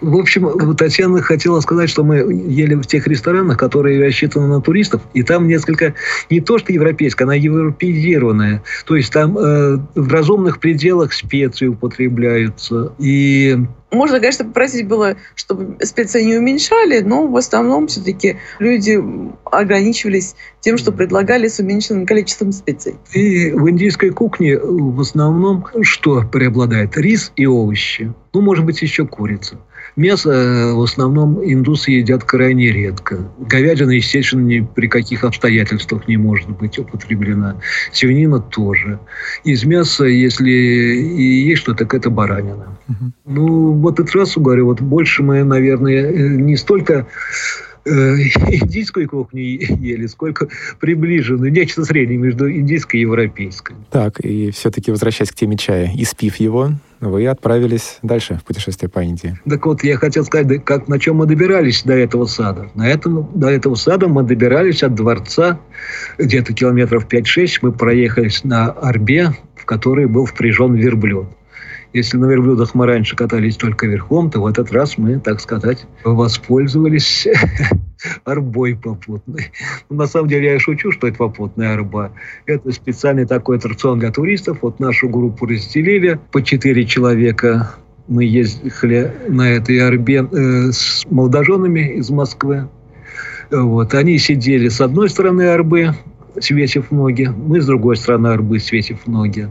[0.00, 5.02] В общем, Татьяна хотела сказать, что мы ели в тех ресторанах, которые рассчитаны на туристов,
[5.12, 5.94] и там несколько
[6.30, 8.62] не то что европейская, она европеизированная.
[8.86, 12.92] То есть там э, в разумных пределах специи употребляются.
[12.98, 13.58] И
[13.92, 19.00] можно, конечно, попросить было, чтобы специи не уменьшали, но в основном все-таки люди
[19.44, 22.96] ограничивались тем, что предлагали с уменьшенным количеством специй.
[23.12, 26.96] И в индийской кухне в основном что преобладает?
[26.96, 28.12] Рис и овощи.
[28.32, 29.58] Ну, может быть, еще курица.
[29.96, 33.30] Мясо э, в основном индусы едят крайне редко.
[33.38, 37.60] Говядина, естественно, ни при каких обстоятельствах не может быть употреблена.
[37.92, 38.98] Свинина тоже.
[39.44, 42.78] Из мяса, если и есть что, так это баранина.
[42.88, 43.12] Угу.
[43.26, 47.06] Ну, вот этот раз, говорю, вот больше мы, наверное, э, не столько
[47.84, 50.48] э, индийскую кухню ели, сколько
[50.80, 53.76] приближенную, нечто среднее между индийской и европейской.
[53.90, 56.72] Так, и все-таки возвращаясь к теме чая, испив его,
[57.02, 59.36] вы отправились дальше в путешествие по Индии.
[59.48, 62.70] Так вот, я хотел сказать, как, на чем мы добирались до этого сада.
[62.74, 65.58] На этом, до этого сада мы добирались от дворца
[66.18, 67.58] где-то километров 5-6.
[67.62, 71.26] Мы проехались на Арбе, в который был впряжен верблюд.
[71.92, 75.86] Если на верблюдах мы раньше катались только верхом, то в этот раз мы, так сказать,
[76.04, 77.28] воспользовались
[78.24, 79.52] арбой попутной.
[79.90, 82.12] Ну, на самом деле я шучу, что это попутная арба.
[82.46, 84.58] Это специальный такой аттракцион для туристов.
[84.62, 87.74] Вот нашу группу разделили по четыре человека.
[88.08, 92.68] Мы ездили на этой арбе э, с молодоженами из Москвы.
[93.50, 93.92] Вот.
[93.92, 95.94] Они сидели с одной стороны арбы,
[96.40, 99.48] свесив ноги, мы с другой стороны арбы, свесив ноги.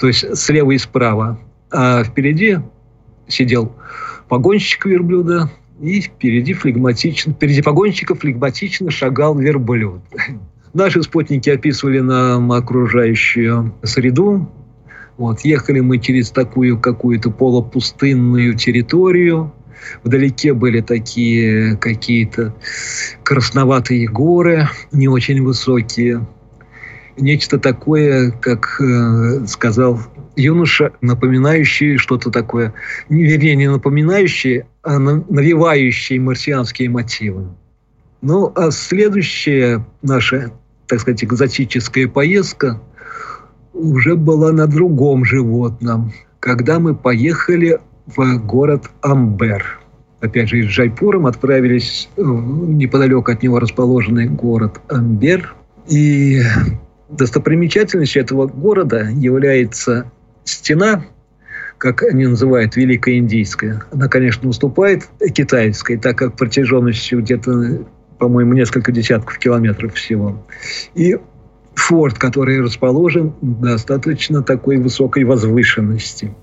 [0.00, 1.38] То есть слева и справа
[1.70, 2.58] а впереди
[3.26, 3.74] сидел
[4.28, 5.50] погонщик верблюда,
[5.80, 10.00] и впереди флегматично, впереди погонщика флегматично шагал верблюд.
[10.74, 14.50] Наши спутники описывали нам окружающую среду.
[15.16, 19.52] Вот, ехали мы через такую какую-то полупустынную территорию.
[20.04, 22.54] Вдалеке были такие какие-то
[23.22, 26.26] красноватые горы, не очень высокие.
[27.16, 30.00] Нечто такое, как э, сказал
[30.38, 32.72] юноша, напоминающий что-то такое,
[33.08, 37.48] вернее, не напоминающий, а навевающий марсианские мотивы.
[38.22, 40.52] Ну, а следующая наша,
[40.86, 42.80] так сказать, экзотическая поездка
[43.72, 49.80] уже была на другом животном, когда мы поехали в город Амбер.
[50.20, 55.54] Опять же, из Джайпуром отправились в неподалеку от него расположенный город Амбер.
[55.88, 56.42] И
[57.08, 60.10] достопримечательностью этого города является
[60.48, 61.04] стена,
[61.78, 67.86] как они называют, Великая Индийская, она, конечно, уступает китайской, так как протяженностью где-то,
[68.18, 70.44] по-моему, несколько десятков километров всего.
[70.94, 71.16] И
[71.74, 76.34] форт, который расположен достаточно такой высокой возвышенности.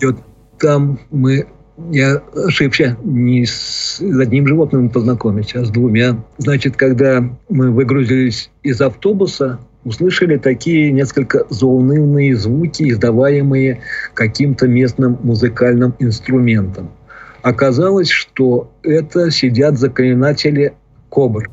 [0.00, 0.16] И вот
[0.58, 1.46] там мы
[1.90, 6.24] я ошибся, не с одним животным познакомиться, а с двумя.
[6.38, 13.80] Значит, когда мы выгрузились из автобуса, услышали такие несколько заунывные звуки, издаваемые
[14.14, 16.90] каким-то местным музыкальным инструментом.
[17.42, 20.74] Оказалось, что это сидят заклинатели
[21.08, 21.48] кобр.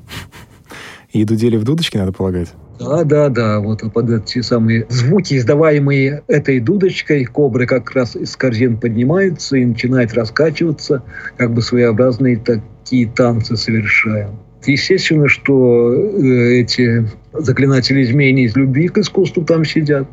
[1.12, 2.52] И дудели в дудочке, надо полагать?
[2.80, 8.36] Да, да, да, вот под эти самые звуки, издаваемые этой дудочкой, кобры как раз из
[8.36, 11.04] корзин поднимаются и начинают раскачиваться,
[11.38, 14.32] как бы своеобразные такие танцы совершая.
[14.66, 20.07] Естественно, что э, эти заклинатели змей не из любви к искусству там сидят,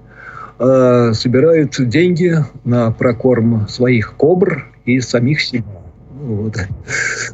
[0.58, 5.64] а собирают деньги на прокорм своих кобр и самих себя
[6.20, 6.56] вот,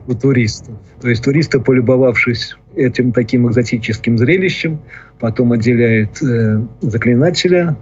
[0.06, 0.74] у туристов.
[1.00, 4.80] То есть туристы, полюбовавшись этим таким экзотическим зрелищем,
[5.18, 7.76] потом отделяют э, заклинателя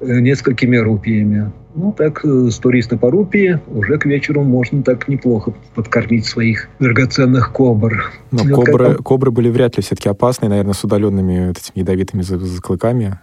[0.00, 1.52] э, несколькими рупиями.
[1.78, 6.68] Ну, так, э, с туриста по рупии уже к вечеру можно так неплохо подкормить своих
[6.80, 8.12] драгоценных кобр.
[8.32, 9.02] Но вот кобры, как...
[9.04, 13.20] кобры были вряд ли все-таки опасные, наверное, с удаленными вот этими ядовитыми заклыками.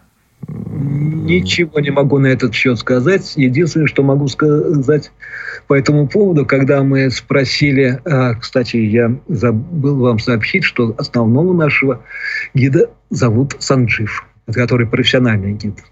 [0.48, 3.34] Ничего не могу на этот счет сказать.
[3.36, 5.12] Единственное, что могу сказать
[5.68, 12.04] по этому поводу, когда мы спросили, а, кстати, я забыл вам сообщить, что основного нашего
[12.54, 15.84] гида зовут Санджив, который профессиональный гид.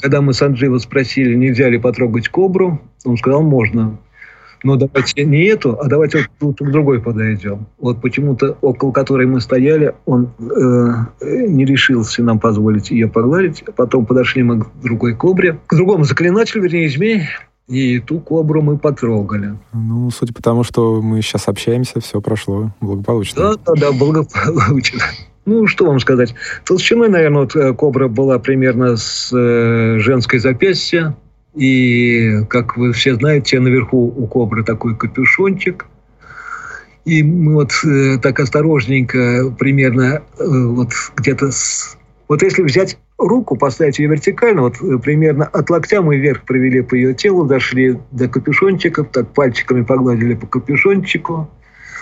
[0.00, 3.98] Когда мы Санджива спросили, нельзя ли потрогать кобру, он сказал, можно
[4.62, 7.66] но давайте не эту, а давайте вот тут к другой подойдем.
[7.78, 13.64] Вот почему-то около которой мы стояли, он э, не решился нам позволить ее погладить.
[13.76, 17.28] Потом подошли мы к другой кобре, к другому заклинателю, вернее, змей,
[17.68, 19.58] и ту кобру мы потрогали.
[19.72, 23.42] Ну, судя по тому, что мы сейчас общаемся, все прошло благополучно.
[23.42, 25.00] Да, да, да, благополучно.
[25.48, 26.34] Ну, что вам сказать.
[26.66, 31.16] Толщиной, наверное, вот э, кобра была примерно с э, женской запястья.
[31.54, 35.86] И, как вы все знаете, наверху у кобры такой капюшончик.
[37.06, 41.96] И мы вот э, так осторожненько, примерно э, вот где-то с...
[42.28, 46.82] Вот если взять руку, поставить ее вертикально, вот э, примерно от локтя мы вверх провели
[46.82, 51.48] по ее телу, дошли до капюшончиков, так пальчиками погладили по капюшончику.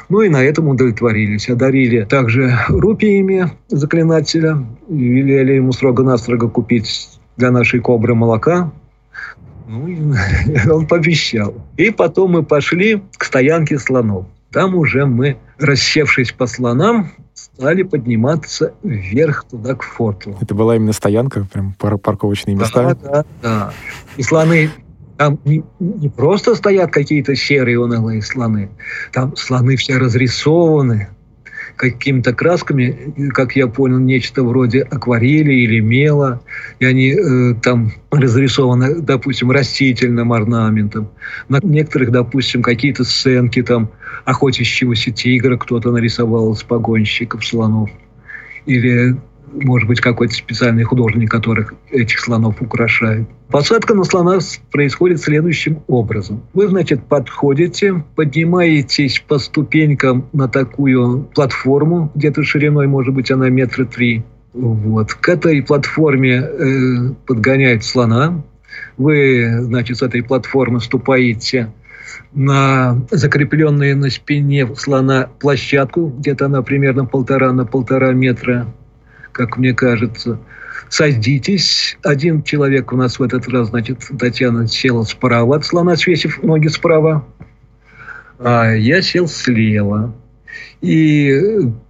[0.09, 1.49] Ну и на этом удовлетворились.
[1.49, 4.59] Одарили также рупиями заклинателя.
[4.89, 8.73] Велели ему строго-настрого купить для нашей кобры молока,
[9.67, 10.15] ну,
[10.73, 11.55] он пообещал.
[11.77, 14.27] И потом мы пошли к стоянке слонов.
[14.53, 20.37] Там уже мы, рассевшись по слонам, стали подниматься вверх туда, к форту.
[20.41, 22.83] Это была именно стоянка, прям пар парковочные места?
[22.83, 23.73] Да, да, да.
[24.17, 24.71] И слоны
[25.17, 25.63] там не,
[26.09, 28.71] просто стоят какие-то серые унылые слоны,
[29.13, 31.09] там слоны все разрисованы,
[31.77, 36.43] какими-то красками, как я понял, нечто вроде акварели или мела,
[36.81, 41.11] и они э, там разрисованы, допустим, растительным орнаментом.
[41.49, 43.91] На некоторых, допустим, какие-то сценки там
[44.25, 47.91] охотящегося тигра кто-то нарисовал из погонщиков слонов.
[48.65, 49.17] Или
[49.65, 53.29] может быть, какой-то специальный художник, которых этих слонов украшает.
[53.49, 54.39] Посадка на слона
[54.71, 56.43] происходит следующим образом.
[56.53, 63.85] Вы, значит, подходите, поднимаетесь по ступенькам на такую платформу, где-то шириной, может быть, она метра
[63.85, 64.25] три.
[64.53, 65.15] Вот.
[65.15, 68.43] К этой платформе э, подгоняют слона.
[68.97, 71.73] Вы, значит, с этой платформы ступаете
[72.33, 78.67] на закрепленную на спине слона площадку, где-то она примерно полтора на полтора метра
[79.37, 80.39] как мне кажется.
[80.89, 81.99] Садитесь.
[82.03, 86.69] Один человек у нас в этот раз, значит, Татьяна села справа от слона, свесив ноги
[86.69, 87.27] справа.
[88.39, 90.15] А я сел слева.
[90.81, 91.39] И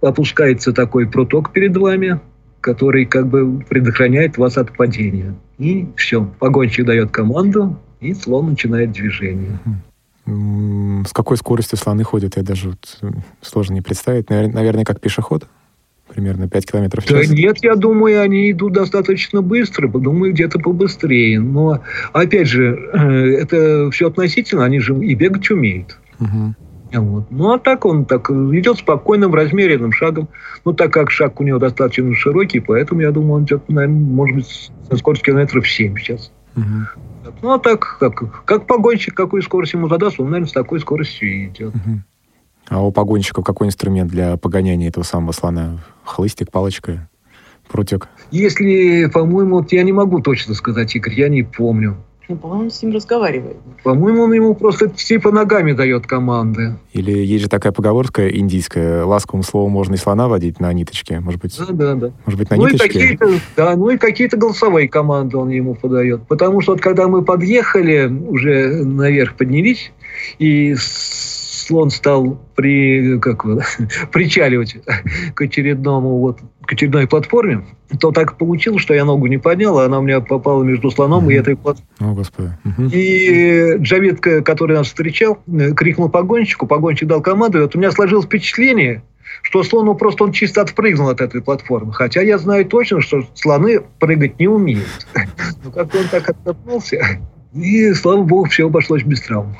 [0.01, 2.19] опускается такой пруток перед вами,
[2.59, 5.33] который как бы предохраняет вас от падения.
[5.57, 6.25] И все.
[6.39, 9.57] Погонщик дает команду, и слон начинает движение.
[10.25, 12.99] С какой скоростью слоны ходят, я даже вот
[13.41, 14.29] сложно не представить.
[14.29, 15.47] Наверное, как пешеход?
[16.07, 17.27] Примерно 5 километров в час?
[17.27, 21.39] Да нет, я думаю, они идут достаточно быстро, думаю, где-то побыстрее.
[21.39, 21.81] Но,
[22.13, 25.97] опять же, э, это все относительно, они же и бегать умеют.
[26.19, 26.55] Угу.
[26.93, 27.25] Вот.
[27.29, 30.29] Ну, а так он так идет спокойным, размеренным шагом.
[30.65, 34.35] Ну, так как шаг у него достаточно широкий, поэтому, я думаю, он идет, наверное, может
[34.35, 36.31] быть, со скоростью километров 7 сейчас.
[36.55, 37.31] Угу.
[37.41, 41.29] Ну, а так, как, как погонщик, какую скорость ему задаст, он, наверное, с такой скоростью
[41.29, 41.75] и идет.
[41.75, 42.01] Угу.
[42.69, 45.79] А у погонщиков какой инструмент для погоняния этого самого слона?
[46.03, 47.09] Хлыстик, палочка,
[47.69, 48.09] прутик?
[48.31, 51.97] Если, по-моему, вот я не могу точно сказать, Игорь, я не помню.
[52.29, 53.55] Ну, по-моему, с ним разговаривает.
[53.85, 56.75] По-моему, он ему просто типа ногами дает команды.
[56.91, 61.39] Или есть же такая поговорка индийская, ласковым словом можно и слона водить на ниточке, может
[61.39, 61.57] быть?
[61.57, 62.11] Да, да, да.
[62.25, 63.13] Может быть, на ну ниточке?
[63.13, 63.19] И
[63.55, 66.27] да, ну и какие-то голосовые команды он ему подает.
[66.27, 69.93] Потому что вот когда мы подъехали, уже наверх поднялись,
[70.37, 70.75] и
[71.67, 73.45] слон стал при, как,
[74.11, 74.77] причаливать
[75.33, 77.65] к очередному вот к очередной платформе,
[77.99, 81.27] то так получилось, что я ногу не поднял, а она у меня попала между слоном
[81.27, 81.33] mm-hmm.
[81.33, 82.11] и этой платформой.
[82.11, 82.57] О, Господи.
[82.65, 82.89] Mm-hmm.
[82.91, 85.39] И Джавид, который нас встречал,
[85.75, 89.03] крикнул погонщику, погонщик дал команду, и вот у меня сложилось впечатление,
[89.41, 91.93] что слон, ну, просто он чисто отпрыгнул от этой платформы.
[91.93, 95.07] Хотя я знаю точно, что слоны прыгать не умеют.
[95.63, 97.19] Но как-то он так оттолкнулся,
[97.53, 99.55] и, слава богу, все обошлось без травм.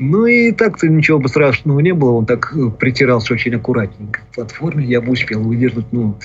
[0.00, 2.12] Ну и так-то ничего бы страшного не было.
[2.12, 4.86] Он так э, притирался очень аккуратненько к платформе.
[4.86, 5.92] Я бы успел выдержать.
[5.92, 6.18] Ну,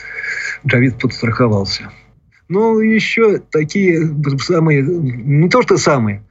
[0.65, 1.91] Джавид подстраховался.
[2.47, 4.01] Ну, еще такие
[4.39, 6.23] самые, не то что самые,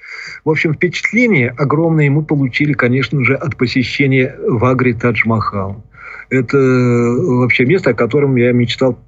[0.45, 5.85] в общем, впечатления огромные мы получили, конечно же, от посещения в Агре Тадж-Махал.
[6.31, 8.99] Это э, вообще место, о котором я мечтал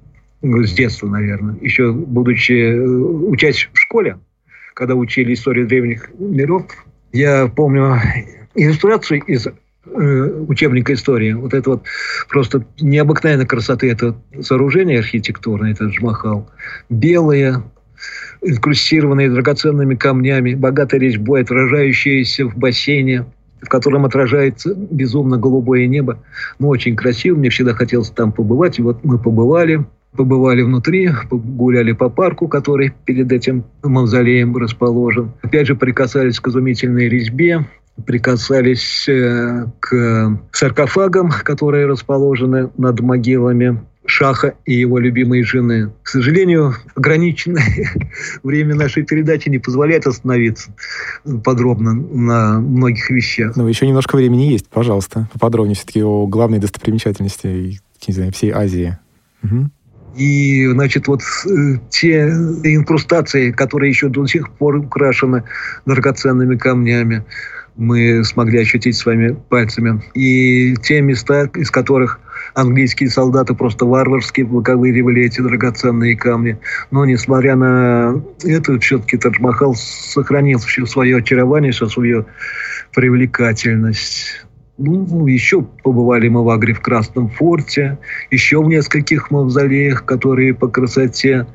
[0.43, 1.55] с детства, наверное.
[1.61, 4.19] Еще будучи, э, учась в школе,
[4.75, 6.65] когда учили историю древних миров,
[7.11, 7.99] я помню
[8.55, 9.51] иллюстрацию из э,
[10.47, 11.33] учебника истории.
[11.33, 11.83] Вот это вот
[12.29, 16.49] просто необыкновенной красоты это сооружение архитектурное, это Джмахал.
[16.89, 17.63] Белые,
[18.41, 23.25] инкрустированные драгоценными камнями, богатой резьбой, отражающиеся в бассейне,
[23.61, 26.23] в котором отражается безумно голубое небо.
[26.59, 28.79] Ну, очень красиво, мне всегда хотелось там побывать.
[28.79, 29.85] И вот мы побывали,
[30.17, 35.31] побывали внутри, гуляли по парку, который перед этим мавзолеем расположен.
[35.41, 37.65] Опять же, прикасались к изумительной резьбе,
[38.05, 45.91] прикасались э, к саркофагам, которые расположены над могилами Шаха и его любимой жены.
[46.01, 47.91] К сожалению, ограниченное
[48.43, 50.71] время нашей передачи не позволяет остановиться
[51.43, 53.55] подробно на многих вещах.
[53.55, 55.27] Но еще немножко времени есть, пожалуйста.
[55.33, 58.97] Поподробнее все-таки о главной достопримечательности не знаю, всей Азии.
[59.43, 59.69] Угу.
[60.17, 62.23] И, значит, вот э, те
[62.63, 65.43] инкрустации, которые еще до сих пор украшены
[65.85, 67.23] драгоценными камнями,
[67.75, 70.01] мы смогли ощутить своими пальцами.
[70.15, 72.19] И те места, из которых
[72.55, 76.57] английские солдаты просто варварски выковыривали эти драгоценные камни.
[76.89, 82.25] Но, несмотря на это, все-таки Тадж-Махал сохранил все свое очарование, всю свою
[82.95, 84.46] привлекательность.
[84.77, 87.97] Ну, еще побывали мы в Агре в Красном форте,
[88.29, 91.47] еще в нескольких мавзолеях, которые по красоте,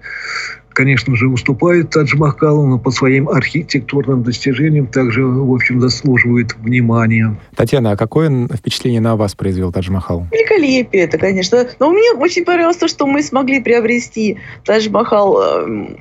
[0.70, 7.37] конечно же, уступают Тадж-Махалу, но по своим архитектурным достижениям также, в общем, заслуживают внимания.
[7.55, 10.27] Татьяна, а какое впечатление на вас произвел Тадж-Махал?
[10.33, 11.64] Великолепие это, конечно.
[11.79, 15.97] Но мне очень понравилось то, что мы смогли приобрести Тадж-Махал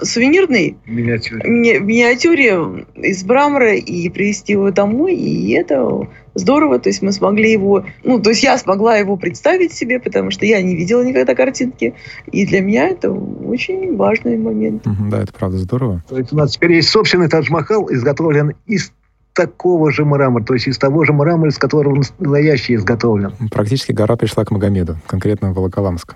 [0.00, 1.48] сувенирный в миниатюре.
[1.48, 5.14] Ми- миниатюре из мрамора и привезти его домой.
[5.14, 6.78] И это здорово.
[6.78, 7.84] То есть мы смогли его...
[8.02, 11.94] Ну, то есть я смогла его представить себе, потому что я не видела никогда картинки.
[12.30, 14.86] И для меня это очень важный момент.
[14.86, 16.02] Угу, да, это правда здорово.
[16.08, 18.92] То есть у нас теперь есть собственный Тадж-Махал, изготовлен из
[19.34, 23.32] такого же мрамора, то есть из того же мрамора, из которого настоящий изготовлен.
[23.50, 26.14] Практически гора пришла к Магомеду, конкретно в Волоколамск.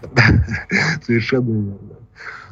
[1.04, 1.97] Совершенно верно.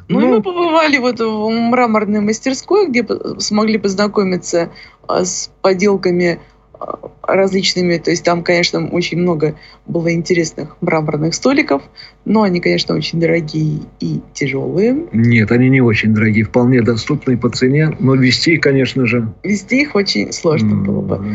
[0.09, 3.05] Ну, ну, и мы побывали вот в мраморной мастерской, где
[3.39, 4.71] смогли познакомиться
[5.07, 6.39] а, с поделками
[6.73, 7.97] а, различными.
[7.97, 9.55] То есть там, конечно, очень много
[9.85, 11.81] было интересных мраморных столиков,
[12.23, 15.07] но они, конечно, очень дорогие и тяжелые.
[15.11, 19.33] Нет, они не очень дорогие, вполне доступные по цене, но вести их, конечно же...
[19.43, 20.85] Вести их очень сложно mm-hmm.
[20.85, 21.25] было бы.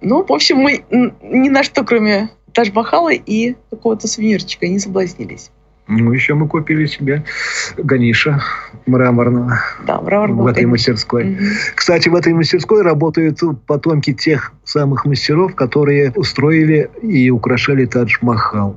[0.00, 0.84] Ну, в общем, мы
[1.22, 5.50] ни на что, кроме Тадж-Махала и какого-то сувенирчика не соблазнились.
[5.88, 7.24] Ну, еще мы купили себе
[7.76, 8.40] Ганиша
[8.86, 11.32] мраморного да, мраморного в этой мастерской.
[11.32, 11.44] Угу.
[11.74, 18.76] Кстати, в этой мастерской работают потомки тех самых мастеров, которые устроили и украшали Тадж-Махал.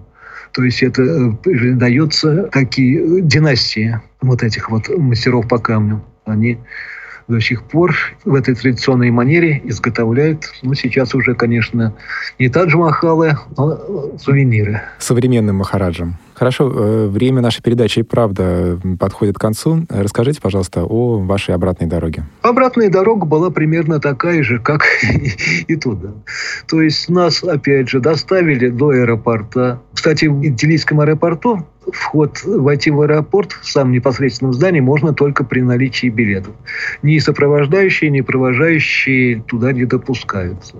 [0.51, 6.03] То есть это э, передается такие династии вот этих вот мастеров по камню.
[6.25, 6.57] Они
[7.27, 11.93] до сих пор в этой традиционной манере изготовляют, ну, сейчас уже, конечно,
[12.39, 14.81] не Тадж-Махалы, но сувениры.
[14.99, 16.17] Современным Махараджам.
[16.35, 19.85] Хорошо, э, время нашей передачи и правда подходит к концу.
[19.89, 22.25] Расскажите, пожалуйста, о вашей обратной дороге.
[22.41, 24.83] Обратная дорога была примерно такая же, как
[25.67, 26.11] и туда.
[26.67, 29.81] То есть нас, опять же, доставили до аэропорта.
[29.93, 35.61] Кстати, в Делийском аэропорту вход, войти в аэропорт в самом непосредственном здании можно только при
[35.61, 36.53] наличии билетов.
[37.01, 40.75] Ни сопровождающие, ни провожающие туда не допускаются.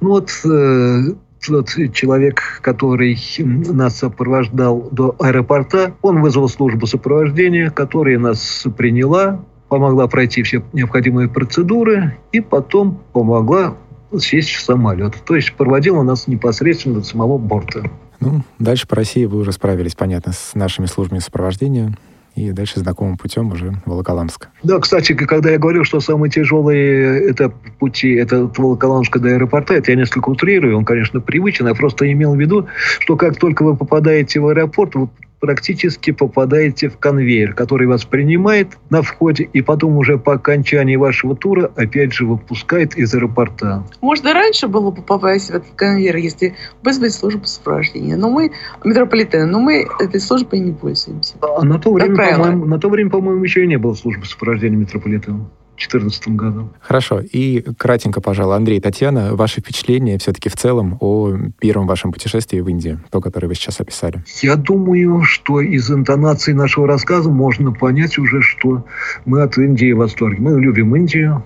[0.00, 8.66] Ну вот э, человек, который нас сопровождал до аэропорта, он вызвал службу сопровождения, которая нас
[8.76, 13.76] приняла, помогла пройти все необходимые процедуры и потом помогла
[14.18, 15.14] сесть в самолет.
[15.24, 17.90] То есть проводила нас непосредственно до самого борта.
[18.18, 21.94] Ну, дальше по России вы уже справились, понятно, с нашими службами сопровождения
[22.34, 24.48] и дальше знакомым путем уже Волоколамск.
[24.62, 29.74] Да, кстати, когда я говорю, что самые тяжелые это пути, это от Волоколамска до аэропорта,
[29.74, 32.66] это я несколько утрирую, он, конечно, привычен, я просто имел в виду,
[33.00, 35.08] что как только вы попадаете в аэропорт, вы
[35.40, 41.34] практически попадаете в конвейер, который вас принимает на входе и потом уже по окончании вашего
[41.34, 43.84] тура опять же выпускает из аэропорта.
[44.00, 48.16] Можно раньше было бы попасть в этот конвейер, если вызвать службу сопровождения.
[48.16, 48.52] Но мы,
[48.84, 51.34] метрополитен, но мы этой службой не пользуемся.
[51.40, 54.76] А на то время, по-моему, на то время, по-моему, еще и не было службы сопровождения
[54.76, 55.48] метрополитена.
[55.80, 56.70] 2014 году.
[56.80, 57.20] Хорошо.
[57.20, 62.68] И кратенько, пожалуй, Андрей, Татьяна, ваши впечатления все-таки в целом о первом вашем путешествии в
[62.68, 64.22] Индию, то, которое вы сейчас описали?
[64.42, 68.84] Я думаю, что из интонации нашего рассказа можно понять уже, что
[69.24, 70.38] мы от Индии в восторге.
[70.40, 71.44] Мы любим Индию,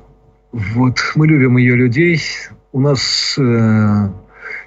[0.53, 2.20] вот, мы любим ее людей.
[2.72, 4.09] У нас э,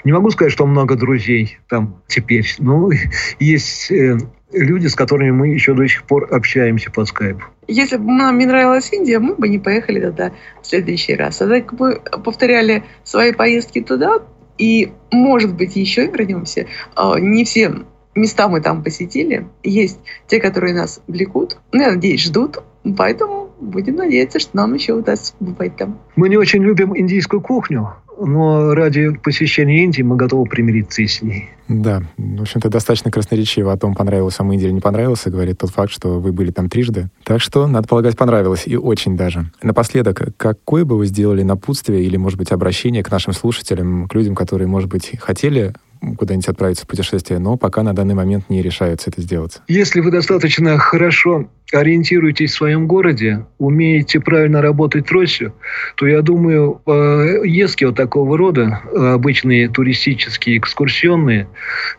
[0.03, 2.89] не могу сказать, что много друзей там теперь, но
[3.39, 4.17] есть э,
[4.51, 7.43] люди, с которыми мы еще до сих пор общаемся по скайпу.
[7.67, 10.31] Если бы нам не нравилась Индия, мы бы не поехали туда
[10.61, 11.41] в следующий раз.
[11.41, 14.19] А так мы повторяли свои поездки туда,
[14.57, 16.67] и, может быть, еще вернемся.
[16.95, 17.71] А, не все
[18.15, 19.47] места мы там посетили.
[19.63, 22.57] Есть те, которые нас влекут, ну, я надеюсь, ждут.
[22.97, 25.99] Поэтому будем надеяться, что нам еще удастся побывать там.
[26.15, 31.49] Мы не очень любим индийскую кухню, но ради посещения Индии мы готовы примириться с ней.
[31.67, 35.71] Да, в общем-то, достаточно красноречиво о том, понравилось вам Индия или не понравился, говорит тот
[35.71, 37.09] факт, что вы были там трижды.
[37.23, 39.51] Так что, надо полагать, понравилось, и очень даже.
[39.61, 44.35] Напоследок, какое бы вы сделали напутствие или, может быть, обращение к нашим слушателям, к людям,
[44.35, 45.73] которые, может быть, хотели
[46.17, 49.61] куда-нибудь отправиться в путешествие, но пока на данный момент не решаются это сделать.
[49.67, 55.53] Если вы достаточно хорошо ориентируетесь в своем городе, умеете правильно работать тростью,
[55.95, 61.47] то, я думаю, поездки вот такого рода, обычные туристические, экскурсионные,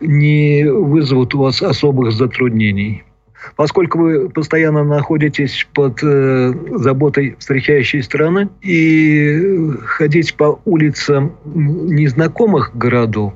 [0.01, 3.05] не вызовут у вас особых затруднений.
[3.57, 13.35] Поскольку вы постоянно находитесь под э, заботой встречающей страны и ходить по улицам незнакомых городов,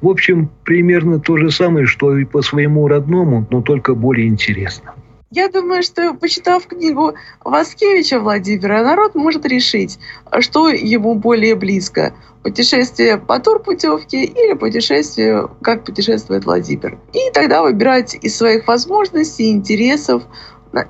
[0.00, 4.94] в общем, примерно то же самое, что и по своему родному, но только более интересно.
[5.30, 7.12] Я думаю, что, почитав книгу
[7.44, 9.98] Васкевича Владимира, народ может решить,
[10.40, 12.14] что ему более близко.
[12.42, 16.98] Путешествие по турпутевке или путешествие, как путешествует Владимир.
[17.12, 20.22] И тогда выбирать из своих возможностей, интересов,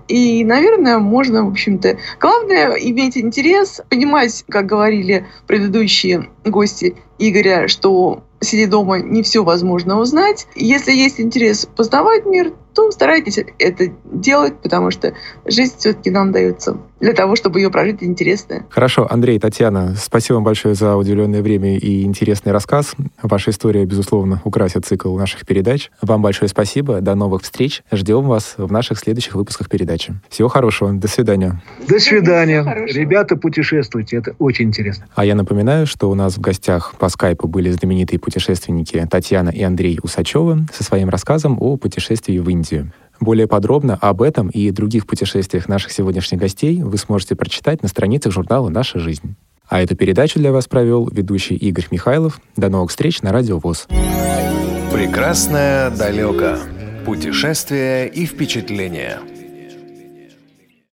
[0.08, 1.98] и, наверное, можно, в общем-то...
[2.20, 9.98] Главное иметь интерес, понимать, как говорили предыдущие гости Игоря, что сидя дома не все возможно
[9.98, 10.46] узнать.
[10.54, 15.14] Если есть интерес познавать мир, то старайтесь это делать, потому что
[15.44, 18.66] жизнь все-таки нам дается для того, чтобы ее прожить интересно.
[18.70, 22.94] Хорошо, Андрей, Татьяна, спасибо вам большое за уделенное время и интересный рассказ.
[23.22, 25.90] Ваша история, безусловно, украсит цикл наших передач.
[26.02, 27.82] Вам большое спасибо, до новых встреч.
[27.92, 30.14] Ждем вас в наших следующих выпусках передачи.
[30.28, 31.62] Всего хорошего, до свидания.
[31.88, 32.64] До свидания.
[32.86, 35.06] Ребята, путешествуйте, это очень интересно.
[35.14, 39.62] А я напоминаю, что у нас в гостях по скайпу были знаменитые путешественники Татьяна и
[39.62, 42.92] Андрей Усачевы со своим рассказом о путешествии в Индию.
[43.20, 48.32] Более подробно об этом и других путешествиях наших сегодняшних гостей вы сможете прочитать на страницах
[48.32, 49.36] журнала «Наша жизнь».
[49.68, 52.40] А эту передачу для вас провел ведущий Игорь Михайлов.
[52.56, 53.86] До новых встреч на Радио ВОЗ.
[54.92, 56.56] Прекрасное далеко.
[57.04, 59.18] Путешествия и впечатления.